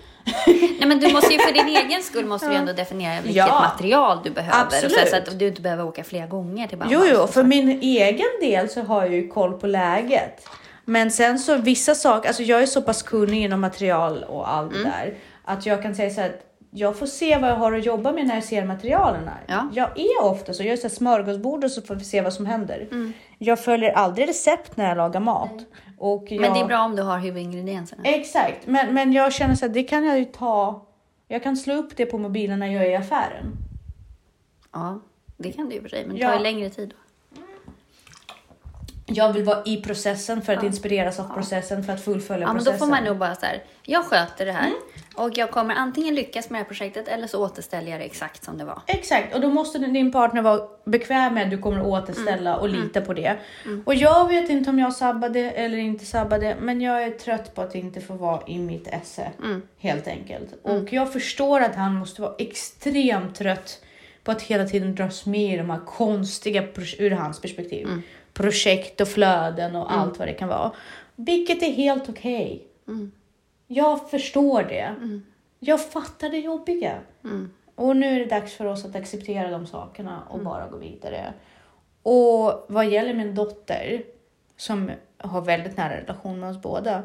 [0.47, 3.61] Nej, men du måste ju för din egen skull måste du ändå definiera vilket Ja.
[3.73, 4.67] material du behöver.
[4.67, 5.09] Och så, Absolut.
[5.09, 7.11] så att du inte behöver åka flera gånger till Jo, Bauhaus.
[7.15, 10.49] jo, för min egen del så har jag ju koll på läget.
[10.85, 14.73] Men sen så vissa saker, alltså jag är så pass kunnig inom material och allt
[14.73, 14.85] Mm.
[14.85, 15.15] det där
[15.45, 18.13] att jag kan säga så här att jag får se vad jag har att jobba
[18.13, 19.31] med när jag ser materialen.
[19.47, 19.69] Ja.
[19.73, 22.47] Jag är ofta så, jag är så smörgåsbord och så får vi se vad som
[22.47, 22.89] händer.
[22.91, 23.13] Mm.
[23.39, 25.51] Jag följer aldrig recept när jag lagar mat.
[25.53, 26.41] Och jag...
[26.41, 28.03] Men det är bra om du har huvudingredienserna.
[28.05, 30.87] Exakt, men, men jag känner så att det kan jag ju ta.
[31.29, 33.53] Jag kan slå upp det på mobilen när jag är i affären.
[34.73, 35.01] Ja,
[35.37, 36.07] det kan du och för sig.
[36.07, 36.29] Men det Ja.
[36.29, 36.89] tar ju längre tid.
[36.89, 36.97] Då.
[39.07, 42.57] Jag vill vara i processen för att inspireras av processen för att fullfölja Ja, men
[42.57, 42.79] då processen.
[42.79, 43.63] får man nog bara så här.
[43.83, 44.79] Jag sköter det här Mm.
[45.19, 48.45] Och jag kommer antingen lyckas med det här projektet eller så återställer jag det exakt
[48.45, 48.83] som det var.
[48.87, 52.61] Exakt, och då måste din partner vara bekväm med att du kommer återställa Mm.
[52.61, 53.37] och lita på det.
[53.85, 57.63] Och jag vet inte om jag sabbade eller inte sabbade, men jag är trött på
[57.63, 59.29] att inte få vara i mitt esse.
[59.45, 59.63] Mm.
[59.79, 60.55] Helt enkelt.
[60.63, 63.81] Och jag förstår att han måste vara extremt trött
[64.25, 66.63] på att hela tiden dras med i de här konstiga,
[66.99, 68.03] ur hans perspektiv, Mm.
[68.33, 70.73] projekt och flöden och allt vad det kan vara.
[71.17, 72.63] Vilket är helt okej.
[72.89, 73.13] Mm.
[73.71, 74.95] Jag förstår det.
[75.59, 76.99] Jag fattar det jobbiga.
[77.25, 77.51] Mm.
[77.75, 81.33] Och nu är det dags för oss att acceptera de sakerna och bara gå vidare.
[82.03, 84.03] Och vad gäller min dotter,
[84.57, 87.03] som har väldigt nära relation med oss båda.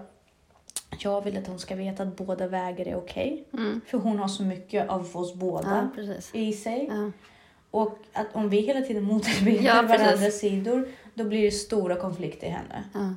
[0.99, 3.47] Jag vill att hon ska veta att båda vägar är okej.
[3.85, 6.13] För hon har så mycket av oss båda Mm.
[6.33, 6.87] Ja, i sig.
[6.91, 7.11] Ja.
[7.71, 12.47] Och att om vi hela tiden motarbetar Ja, varandras sidor, då blir det stora konflikter
[12.47, 12.83] i henne.
[12.93, 13.13] Ja.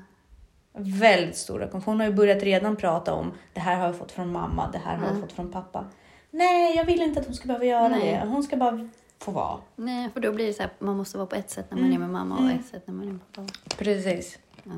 [0.76, 1.90] Väldigt stora konflikter.
[1.92, 4.78] Hon har ju börjat redan prata om det här har jag fått från mamma, det
[4.78, 5.84] här har jag fått från pappa.
[6.30, 8.20] Nej, jag vill inte att hon ska behöva göra Nej.
[8.22, 8.28] det.
[8.28, 9.58] Hon ska bara få vara.
[9.76, 11.92] Nej, för då blir det så här, man måste vara på ett sätt när man
[11.92, 13.48] är med mamma och ett sätt när man är med pappa.
[13.78, 14.38] Precis.
[14.64, 14.72] Ja.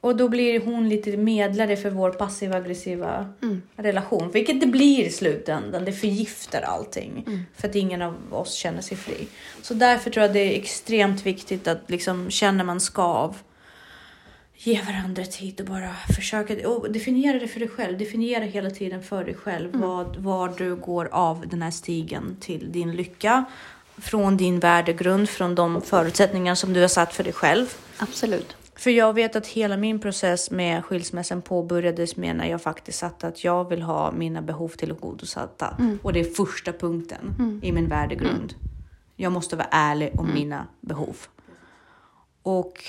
[0.00, 3.26] Och då blir hon lite medlare för vår passiva aggressiva
[3.76, 4.30] relation.
[4.30, 5.84] Vilket det blir i slutändan.
[5.84, 7.44] Det förgiftar allting.
[7.54, 9.28] För att ingen av oss känner sig fri.
[9.62, 13.36] Så därför tror jag det är extremt viktigt att liksom känner man skav.
[14.56, 17.98] Ge varandra tid och bara försöka och definiera det för dig själv.
[17.98, 22.72] Definiera hela tiden för dig själv vad, var du går av den här stigen till
[22.72, 23.44] din lycka.
[23.96, 27.66] Från din värdegrund, från de förutsättningar som du har satt för dig själv.
[27.98, 28.56] Absolut.
[28.76, 33.28] För jag vet att hela min process med skilsmässan påbörjades med när jag faktiskt satte
[33.28, 35.76] att jag vill ha mina behov tillgodosatta.
[36.02, 38.54] Och det är första punkten i min värdegrund.
[39.16, 41.16] Jag måste vara ärlig om mina behov.
[42.42, 42.82] Och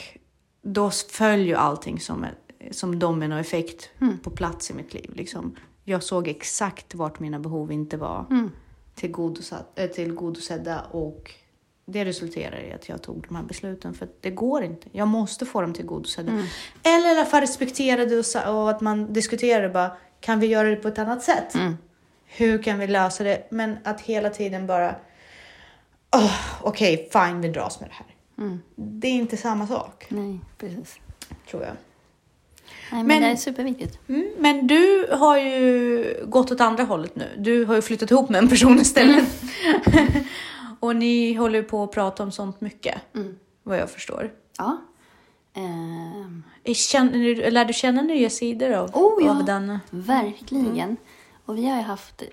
[0.66, 2.26] då följer ju allting som,
[2.72, 3.90] som dominoeffekt
[4.24, 5.12] på plats i mitt liv.
[5.16, 5.56] Liksom.
[5.84, 8.26] Jag såg exakt vart mina behov inte var
[8.96, 11.32] tillgodosatt, äh, tillgodosedda och
[11.86, 14.88] det resulterar i att jag tog de här besluten för att det går inte.
[14.92, 16.32] Jag måste få dem tillgodosedda.
[16.84, 19.92] Eller i alla fall respektera det och, att man diskuterar bara.
[20.20, 21.56] Kan vi göra det på ett annat sätt?
[22.26, 23.48] Hur kan vi lösa det?
[23.52, 24.96] Men att hela tiden bara.
[26.12, 28.15] Oh, Okej, fine, vi dras med det här.
[28.76, 31.00] Det är inte samma sak, Nej, precis.
[31.50, 31.74] tror jag.
[32.92, 34.00] Nej, men, Men- det är superviktigt.
[34.10, 37.30] Mm, men du har ju gått åt andra hållet nu.
[37.38, 39.28] Du har ju flyttat ihop med en person istället.
[40.80, 43.02] och ni håller på att prata om sånt mycket,
[43.64, 44.32] vad jag förstår.
[44.58, 44.78] Ja.
[45.54, 49.32] Ehm, Är- Känner du, lär du känna nya sidor av, Oh, ja.
[49.40, 49.80] av den?
[49.90, 50.98] Verkligen.
[51.46, 52.24] Och vi har ju haft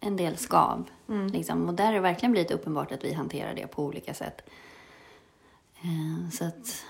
[0.00, 0.84] en del skav.
[1.32, 4.40] Liksom, och där har det verkligen blivit uppenbart att vi hanterar det på olika sätt.
[5.82, 6.84] Eh, så att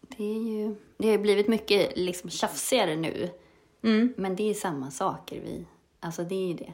[0.00, 0.74] det är ju...
[0.98, 3.30] Det har blivit mycket liksom tjafsigare nu.
[4.16, 5.66] Men det är samma saker vi...
[6.00, 6.72] Alltså det är ju det.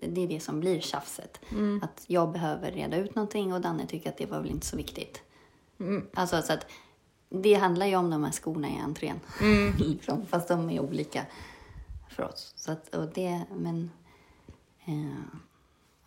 [0.00, 1.40] Det är det som blir tjafset.
[1.82, 4.76] Att jag behöver reda ut någonting och Danne tycker att det var väl inte så
[4.76, 5.22] viktigt.
[6.14, 6.66] Alltså så att
[7.28, 9.20] det handlar ju om de här skorna i entrén.
[9.78, 11.26] liksom, fast de är olika
[12.10, 12.52] för oss.
[12.56, 13.90] Så att, och det, men,
[14.84, 15.38] eh,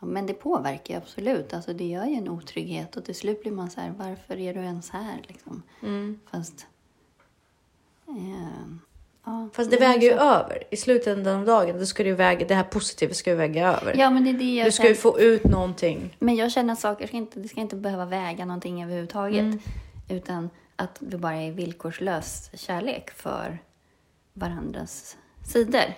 [0.02, 1.54] ja, men det påverkar ju absolut.
[1.54, 4.54] Alltså det gör ju en otrygghet och till slut blir man så här, varför är
[4.54, 5.22] du ens här?
[5.28, 5.64] Liksom.
[6.32, 6.66] Fast...
[8.08, 8.74] Eh,
[9.26, 10.64] ja, Fast det är väger ju över.
[10.72, 13.96] I slutändan av dagen, då ska det, väga, det här positiva ska ju väga över.
[13.98, 16.18] Ja, men det är det jag du ska ju få ut någonting.
[16.20, 19.62] Men jag känner att saker ska inte, det ska inte behöva väga någonting överhuvudtaget.
[20.10, 23.60] Utan att det bara är villkorslös kärlek för
[24.34, 25.94] varandras sidor.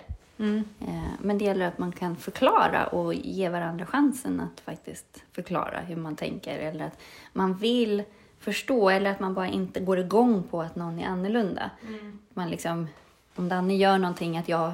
[0.80, 5.80] Eh, Men det gäller att man kan förklara och ge varandra chansen att faktiskt förklara
[5.80, 6.58] hur man tänker.
[6.58, 7.00] Eller att
[7.32, 8.02] man vill
[8.38, 11.70] förstå eller att man bara inte går igång på att någon är annorlunda.
[12.34, 12.88] Man liksom,
[13.34, 14.72] om Danne gör någonting, att jag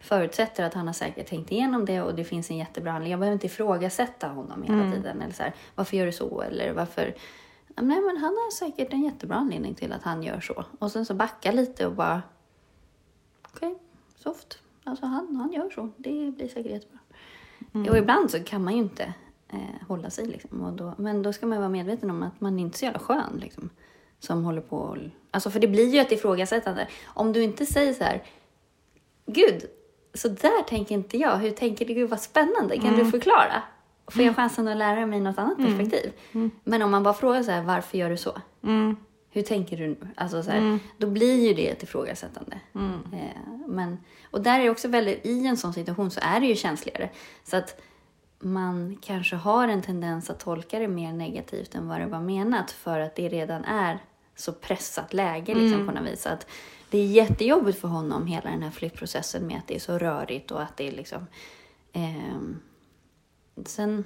[0.00, 3.10] förutsätter att han har säkert tänkt igenom det och det finns en jättebra anledning.
[3.10, 5.22] Jag behöver inte ifrågasätta honom hela tiden.
[5.22, 6.42] Eller så här, varför gör du så?
[6.42, 7.14] Eller varför...
[7.76, 10.64] Nej, men han har säkert en jättebra anledning till att han gör så.
[10.78, 12.22] Och sen så backa lite och bara...
[13.54, 13.78] Okej,
[14.16, 14.58] soft.
[14.84, 15.90] Alltså han, han gör så.
[15.96, 16.98] Det blir säkert jättebra.
[17.90, 19.14] Och ibland så kan man ju inte
[19.48, 20.26] eh, hålla sig.
[20.26, 20.60] Liksom.
[20.60, 22.98] Och då, men då ska man vara medveten om att man inte är så jävla
[22.98, 23.38] skön.
[23.40, 23.70] Liksom,
[24.18, 24.96] som håller på och,
[25.30, 26.88] Alltså för det blir ju ett ifrågasättande.
[27.06, 28.22] Om du inte säger så här...
[29.26, 29.62] Gud,
[30.14, 31.36] så där tänker inte jag.
[31.36, 31.94] Hur tänker du?
[31.94, 32.78] Gud vad spännande.
[32.78, 33.62] Kan du förklara?
[34.06, 36.12] Får jag chansen att lära mig något annat perspektiv?
[36.64, 38.32] Men om man bara frågar så här, varför gör du så?
[39.34, 39.42] Mm.
[39.42, 39.96] Hur tänker du nu?
[40.14, 42.60] Alltså så här, Då blir ju det ett ifrågasättande.
[43.12, 43.98] Eh, men,
[44.30, 47.10] och där är också väldigt, i en sån situation så är det ju känsligare.
[47.44, 47.80] Så att
[48.38, 52.70] man kanske har en tendens att tolka det mer negativt än vad det var menat
[52.70, 53.98] för att det redan är
[54.36, 56.26] så pressat läge liksom, på något vis.
[56.26, 56.46] Att
[56.90, 60.50] det är jättejobbigt för honom hela den här flyttprocessen med att det är så rörigt
[60.50, 61.26] och att det är liksom...
[61.92, 62.60] ehm,
[63.66, 64.04] sen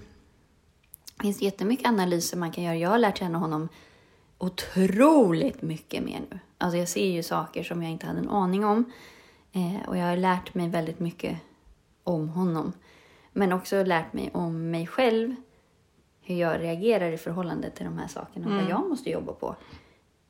[1.20, 2.76] finns det jättemycket analyser man kan göra.
[2.76, 3.68] Jag har lärt känna honom
[4.38, 6.38] otroligt mycket mer nu.
[6.58, 8.92] Alltså jag ser ju saker som jag inte hade en aning om.
[9.52, 11.36] Eh, och jag har lärt mig väldigt mycket
[12.04, 12.72] om honom.
[13.32, 15.34] Men också lärt mig om mig själv.
[16.20, 18.46] Hur jag reagerar i förhållande till de här sakerna.
[18.46, 19.56] och Vad jag måste jobba på.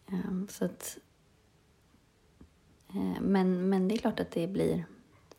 [0.09, 0.99] Eh, så att,
[2.89, 4.85] eh, men, men det är klart att det blir...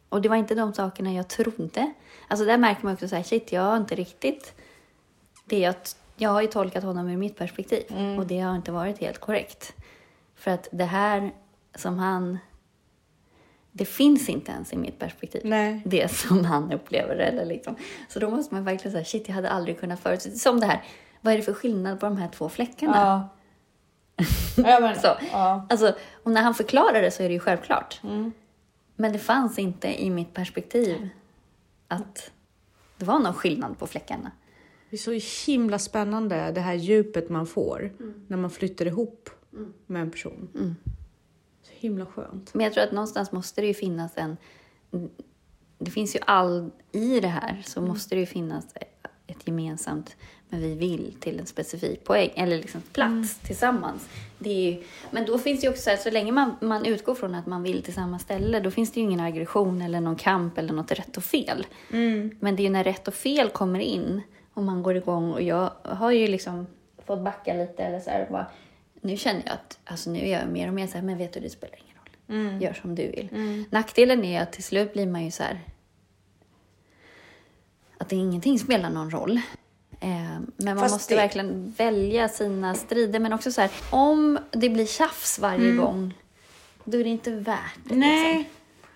[0.10, 1.94] Och det var inte de sakerna jag trodde.
[2.28, 4.54] Alltså där märker man också så här, shit, jag har inte riktigt...
[5.46, 5.76] Det jag,
[6.22, 7.84] jag har ju tolkat honom ur mitt perspektiv
[8.18, 9.74] och det har inte varit helt korrekt.
[10.36, 11.32] För att det här
[11.76, 12.38] som han...
[13.72, 15.42] Det finns inte ens i mitt perspektiv.
[15.46, 15.82] Nej.
[15.86, 17.16] Det som han upplever.
[17.16, 17.76] Eller liksom.
[18.10, 20.32] Så då måste man verkligen säga, shit, jag hade aldrig kunnat förutse.
[20.32, 20.84] Som det här,
[21.22, 22.96] vad är det för skillnad på de här två fläckarna?
[22.96, 24.26] Ja.
[24.70, 25.08] ja, men, Så.
[25.32, 25.68] ja.
[25.70, 28.00] Alltså, och när han förklarar det så är det ju självklart.
[28.04, 28.32] Mm.
[28.96, 31.10] Men det fanns inte i mitt perspektiv
[31.88, 32.32] att
[32.98, 34.32] det var någon skillnad på fläckarna.
[34.90, 37.92] Det är så himla spännande det här djupet man får
[38.28, 39.30] när man flyttar ihop
[39.86, 40.76] med en person.
[41.62, 42.54] Så himla skönt.
[42.54, 44.38] Men jag tror att någonstans måste det ju finnas en...
[45.78, 46.72] Det finns ju all...
[46.92, 48.66] I det här så måste det ju finnas
[49.28, 50.16] ett gemensamt
[50.50, 54.10] men vi vill till en specifik poäng eller liksom plats tillsammans.
[54.40, 56.86] Det är ju, men då finns det ju också så här, så länge man, man
[56.86, 60.02] utgår från att man vill till samma ställe, då finns det ju ingen aggression eller
[60.02, 61.66] någon kamp eller något rätt och fel.
[62.40, 64.22] Men det är ju när rätt och fel kommer in
[64.60, 66.68] och man går igång och jag har ju liksom
[67.06, 68.46] fått backa lite eller så här, bara,
[69.02, 71.34] nu känner jag att, alltså nu är jag mer och mer så här, men vet
[71.34, 72.62] du, det spelar ingen roll.
[72.62, 73.30] Gör som du vill.
[73.72, 75.60] Nackdelen är att till slut blir man ju så här,
[77.98, 79.38] att det ingenting spelar någon roll.
[80.02, 83.20] Eh, men man Fast måste det- verkligen välja sina strider.
[83.20, 86.14] Men också så här, om det blir tjafs varje gång,
[86.84, 87.82] då är det inte värt det.
[87.84, 88.00] Liksom.
[88.00, 88.50] Nej.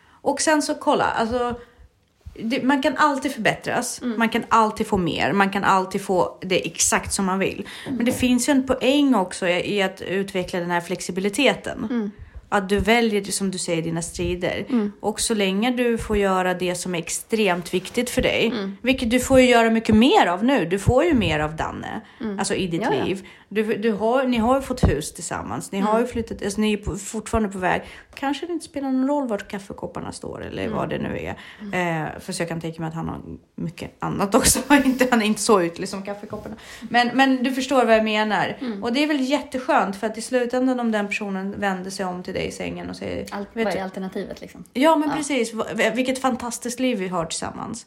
[0.06, 1.56] Och sen så kolla, alltså.
[2.36, 6.66] Det, man kan alltid förbättras, man kan alltid få mer, man kan alltid få det
[6.66, 7.68] exakt som man vill.
[7.90, 12.12] Men det finns ju en poäng också i, i att utveckla den här flexibiliteten.
[12.50, 14.66] Att du väljer, som du säger, dina strider.
[15.00, 19.20] Och så länge du får göra det som är extremt viktigt för dig, vilket du
[19.20, 20.66] får ju göra mycket mer av nu.
[20.66, 22.02] Du får ju mer av Danne,
[22.40, 23.16] alltså i ditt Ja, ja.
[23.54, 26.74] Du, du har, ni har ju fått hus tillsammans, ni har ju flyttat, alltså, ni
[26.74, 27.82] är på, fortfarande på väg.
[28.14, 31.30] Kanske det inte spelar någon roll vart kaffekopparna står eller vad det nu är.
[31.62, 33.22] Eh, för så jag kan tänka mig att han har
[33.56, 34.60] mycket annat också.
[34.86, 36.56] inte, han är inte så ytlig som kaffekopparna.
[36.90, 38.58] Men, men du förstår vad jag menar.
[38.82, 42.24] Och det är väl jätteskönt för att i slutändan om den personen vänder sig om
[42.24, 44.64] till dig i sängen och säger Allt, vad du, är alternativet liksom?
[44.74, 47.86] Ja men precis, V- vilket fantastiskt liv vi har tillsammans.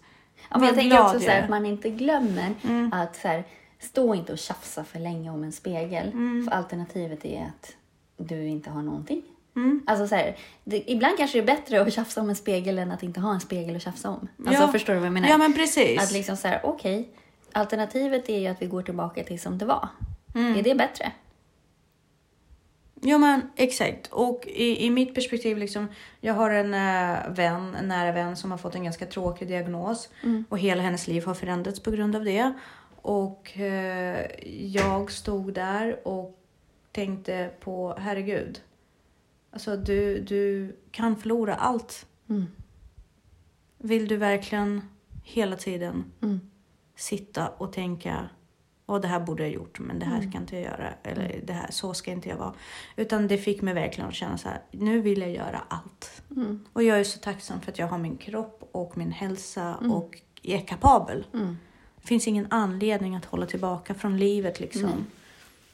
[0.50, 1.42] Ja, jag tänker också så här, är.
[1.42, 2.54] att man inte glömmer
[2.92, 3.44] att så här,
[3.86, 6.10] stå inte och tjafsa för länge om en spegel.
[6.48, 7.72] För alternativet är att
[8.16, 9.22] du inte har någonting.
[9.86, 12.90] Alltså så här, det, ibland kanske det är bättre att tjafsa om en spegel än
[12.90, 14.28] att inte ha en spegel att tjafsa om.
[14.46, 14.68] Alltså Ja.
[14.72, 15.28] förstår du vad jag menar?
[15.28, 16.02] Ja men precis.
[16.02, 17.08] Att liksom så här, okej,
[17.52, 19.88] alternativet är ju att vi går tillbaka till som det var.
[20.34, 21.12] Är det bättre?
[23.00, 24.06] Ja men exakt.
[24.06, 25.88] Och i, i mitt perspektiv, liksom,
[26.20, 30.08] jag har en äh, vän, en nära vän som har fått en ganska tråkig diagnos.
[30.48, 32.52] Och hela hennes liv har förändrats på grund av det.
[33.06, 34.26] Och eh,
[34.74, 36.38] jag stod där och
[36.92, 38.62] tänkte på, herregud.
[39.50, 42.06] Alltså du, du kan förlora allt.
[43.78, 44.82] Vill du verkligen
[45.22, 46.12] hela tiden
[46.96, 48.28] sitta och tänka
[48.86, 50.94] och det här borde jag gjort men det här ska inte jag göra.
[51.02, 52.54] Eller det här, så ska inte jag vara.
[52.96, 56.22] Utan det fick mig verkligen att känna så här, nu vill jag göra allt.
[56.72, 60.20] Och jag är så tacksam för att jag har min kropp och min hälsa och
[60.42, 61.26] är kapabel.
[61.32, 61.38] Det
[62.06, 65.06] finns ingen anledning att hålla tillbaka från livet liksom.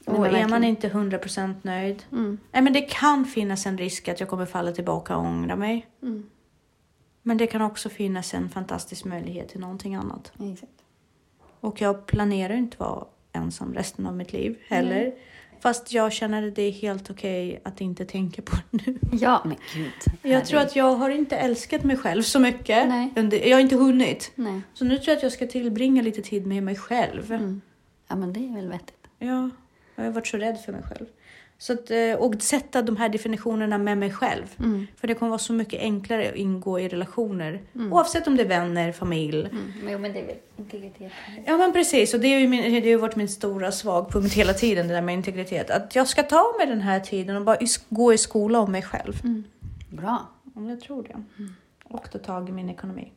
[0.05, 2.37] Men Och man är man inte 100% nöjd, Mm.
[2.51, 5.87] nej men det kan finnas en risk att jag kommer falla tillbaka och ångra mig.
[6.01, 6.29] Mm.
[7.21, 10.31] Men det kan också finnas en fantastisk möjlighet till någonting annat.
[10.39, 10.71] Exakt.
[11.59, 15.13] Och jag planerar inte vara ensam resten av mitt liv heller.
[15.63, 18.99] Fast jag känner att det är helt okej att inte tänka på det nu.
[19.11, 19.91] Ja, men gud.
[20.21, 22.87] Jag tror att jag har inte älskat mig själv så mycket.
[22.87, 23.11] Nej.
[23.49, 24.31] Jag har inte hunnit.
[24.35, 24.61] Nej.
[24.73, 27.31] Så nu tror jag att jag ska tillbringa lite tid med mig själv.
[27.31, 27.61] Mm.
[28.07, 29.07] Ja, men det är väl vettigt.
[29.19, 29.49] Ja,
[29.95, 31.05] jag har varit så rädd för mig själv.
[31.63, 34.55] Så att, eh, och sätta de här definitionerna med mig själv.
[34.59, 34.87] Mm.
[34.95, 37.61] För det kommer vara så mycket enklare att ingå i relationer.
[37.91, 39.39] Oavsett om det är vänner, familj.
[39.39, 39.73] Mm.
[39.89, 41.11] Jo, men det är väl integritet.
[41.45, 44.33] Ja men precis, och det har ju, min, det har ju varit min stora svagpunkt
[44.33, 45.69] hela tiden, det där med integritet.
[45.69, 47.57] Att jag ska ta mig den här tiden och bara
[47.89, 49.21] gå i skola om mig själv.
[49.23, 49.43] Mm.
[49.89, 50.27] Bra.
[50.55, 51.23] Om jag tror det.
[51.83, 53.11] Och ta tag i min ekonomi.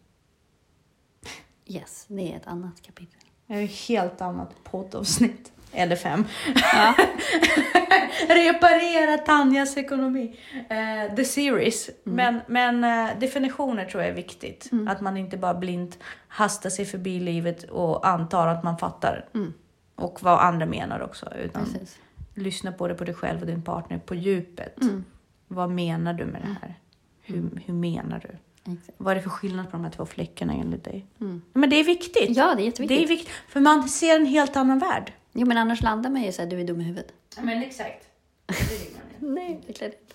[1.66, 3.20] Yes, det är ett annat kapitel.
[3.46, 5.52] Det är ju helt annat poddavsnitt.
[5.76, 6.24] Eller fem.
[6.72, 6.94] Ja.
[8.28, 10.36] Reparera Tanjas ekonomi.
[10.68, 11.90] Eh, the series.
[12.04, 14.70] Men, men eh, definitioner tror jag är viktigt.
[14.88, 15.98] Att man inte bara blint
[16.28, 19.28] hastar sig förbi livet och antar att man fattar.
[19.34, 19.52] Mm.
[19.94, 21.32] Och vad andra menar också.
[21.44, 21.98] Utan Precis.
[22.34, 24.82] lyssna på det på dig själv och din partner på djupet.
[24.82, 25.04] Mm.
[25.48, 26.74] Vad menar du med det här?
[27.22, 28.38] Hur, hur menar du?
[28.72, 28.98] Exakt.
[28.98, 31.06] Vad är det för skillnad på de här två fläckarna enligt dig?
[31.20, 31.42] Mm.
[31.52, 32.36] Men det är viktigt.
[32.36, 32.98] Ja, det är jätteviktigt.
[32.98, 33.34] Det är viktigt.
[33.48, 35.12] För man ser en helt annan värld.
[35.38, 37.12] Jo, men annars landar man ju så här, du är dum i huvudet.
[37.36, 38.08] Ja, men exakt.
[38.46, 39.34] Det vill man ju.
[39.34, 40.14] Nej, verkligen inte.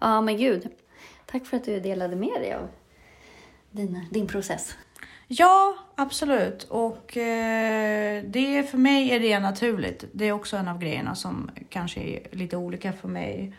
[0.00, 0.68] Ja, men gud.
[1.26, 2.68] Tack för att du delade med dig av
[3.70, 4.76] dina, din process.
[5.28, 6.64] Ja, absolut.
[6.64, 10.04] Och eh, det, för mig är det naturligt.
[10.12, 13.56] Det är också en av grejerna som kanske är lite olika för mig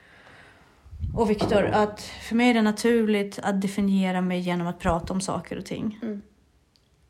[1.15, 1.65] och Viktor.
[1.65, 5.65] Att för mig är det naturligt att definiera mig genom att prata om saker och
[5.65, 5.99] ting.
[6.01, 6.21] Mm.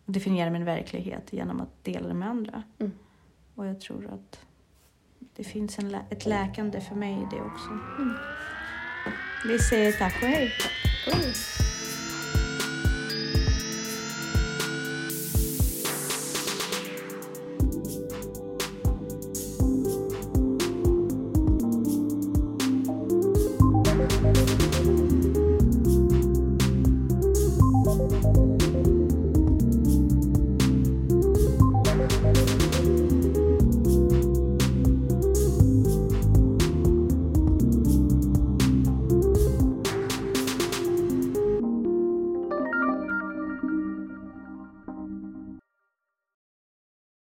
[0.06, 2.64] Definiera min verklighet genom att dela det med andra.
[2.80, 2.92] Mm.
[3.60, 4.40] Och jag tror att
[5.36, 7.80] det finns en ett läkande för mig i det också.
[9.48, 10.52] Vi säger tack och hej.
[11.08, 11.69] Oj.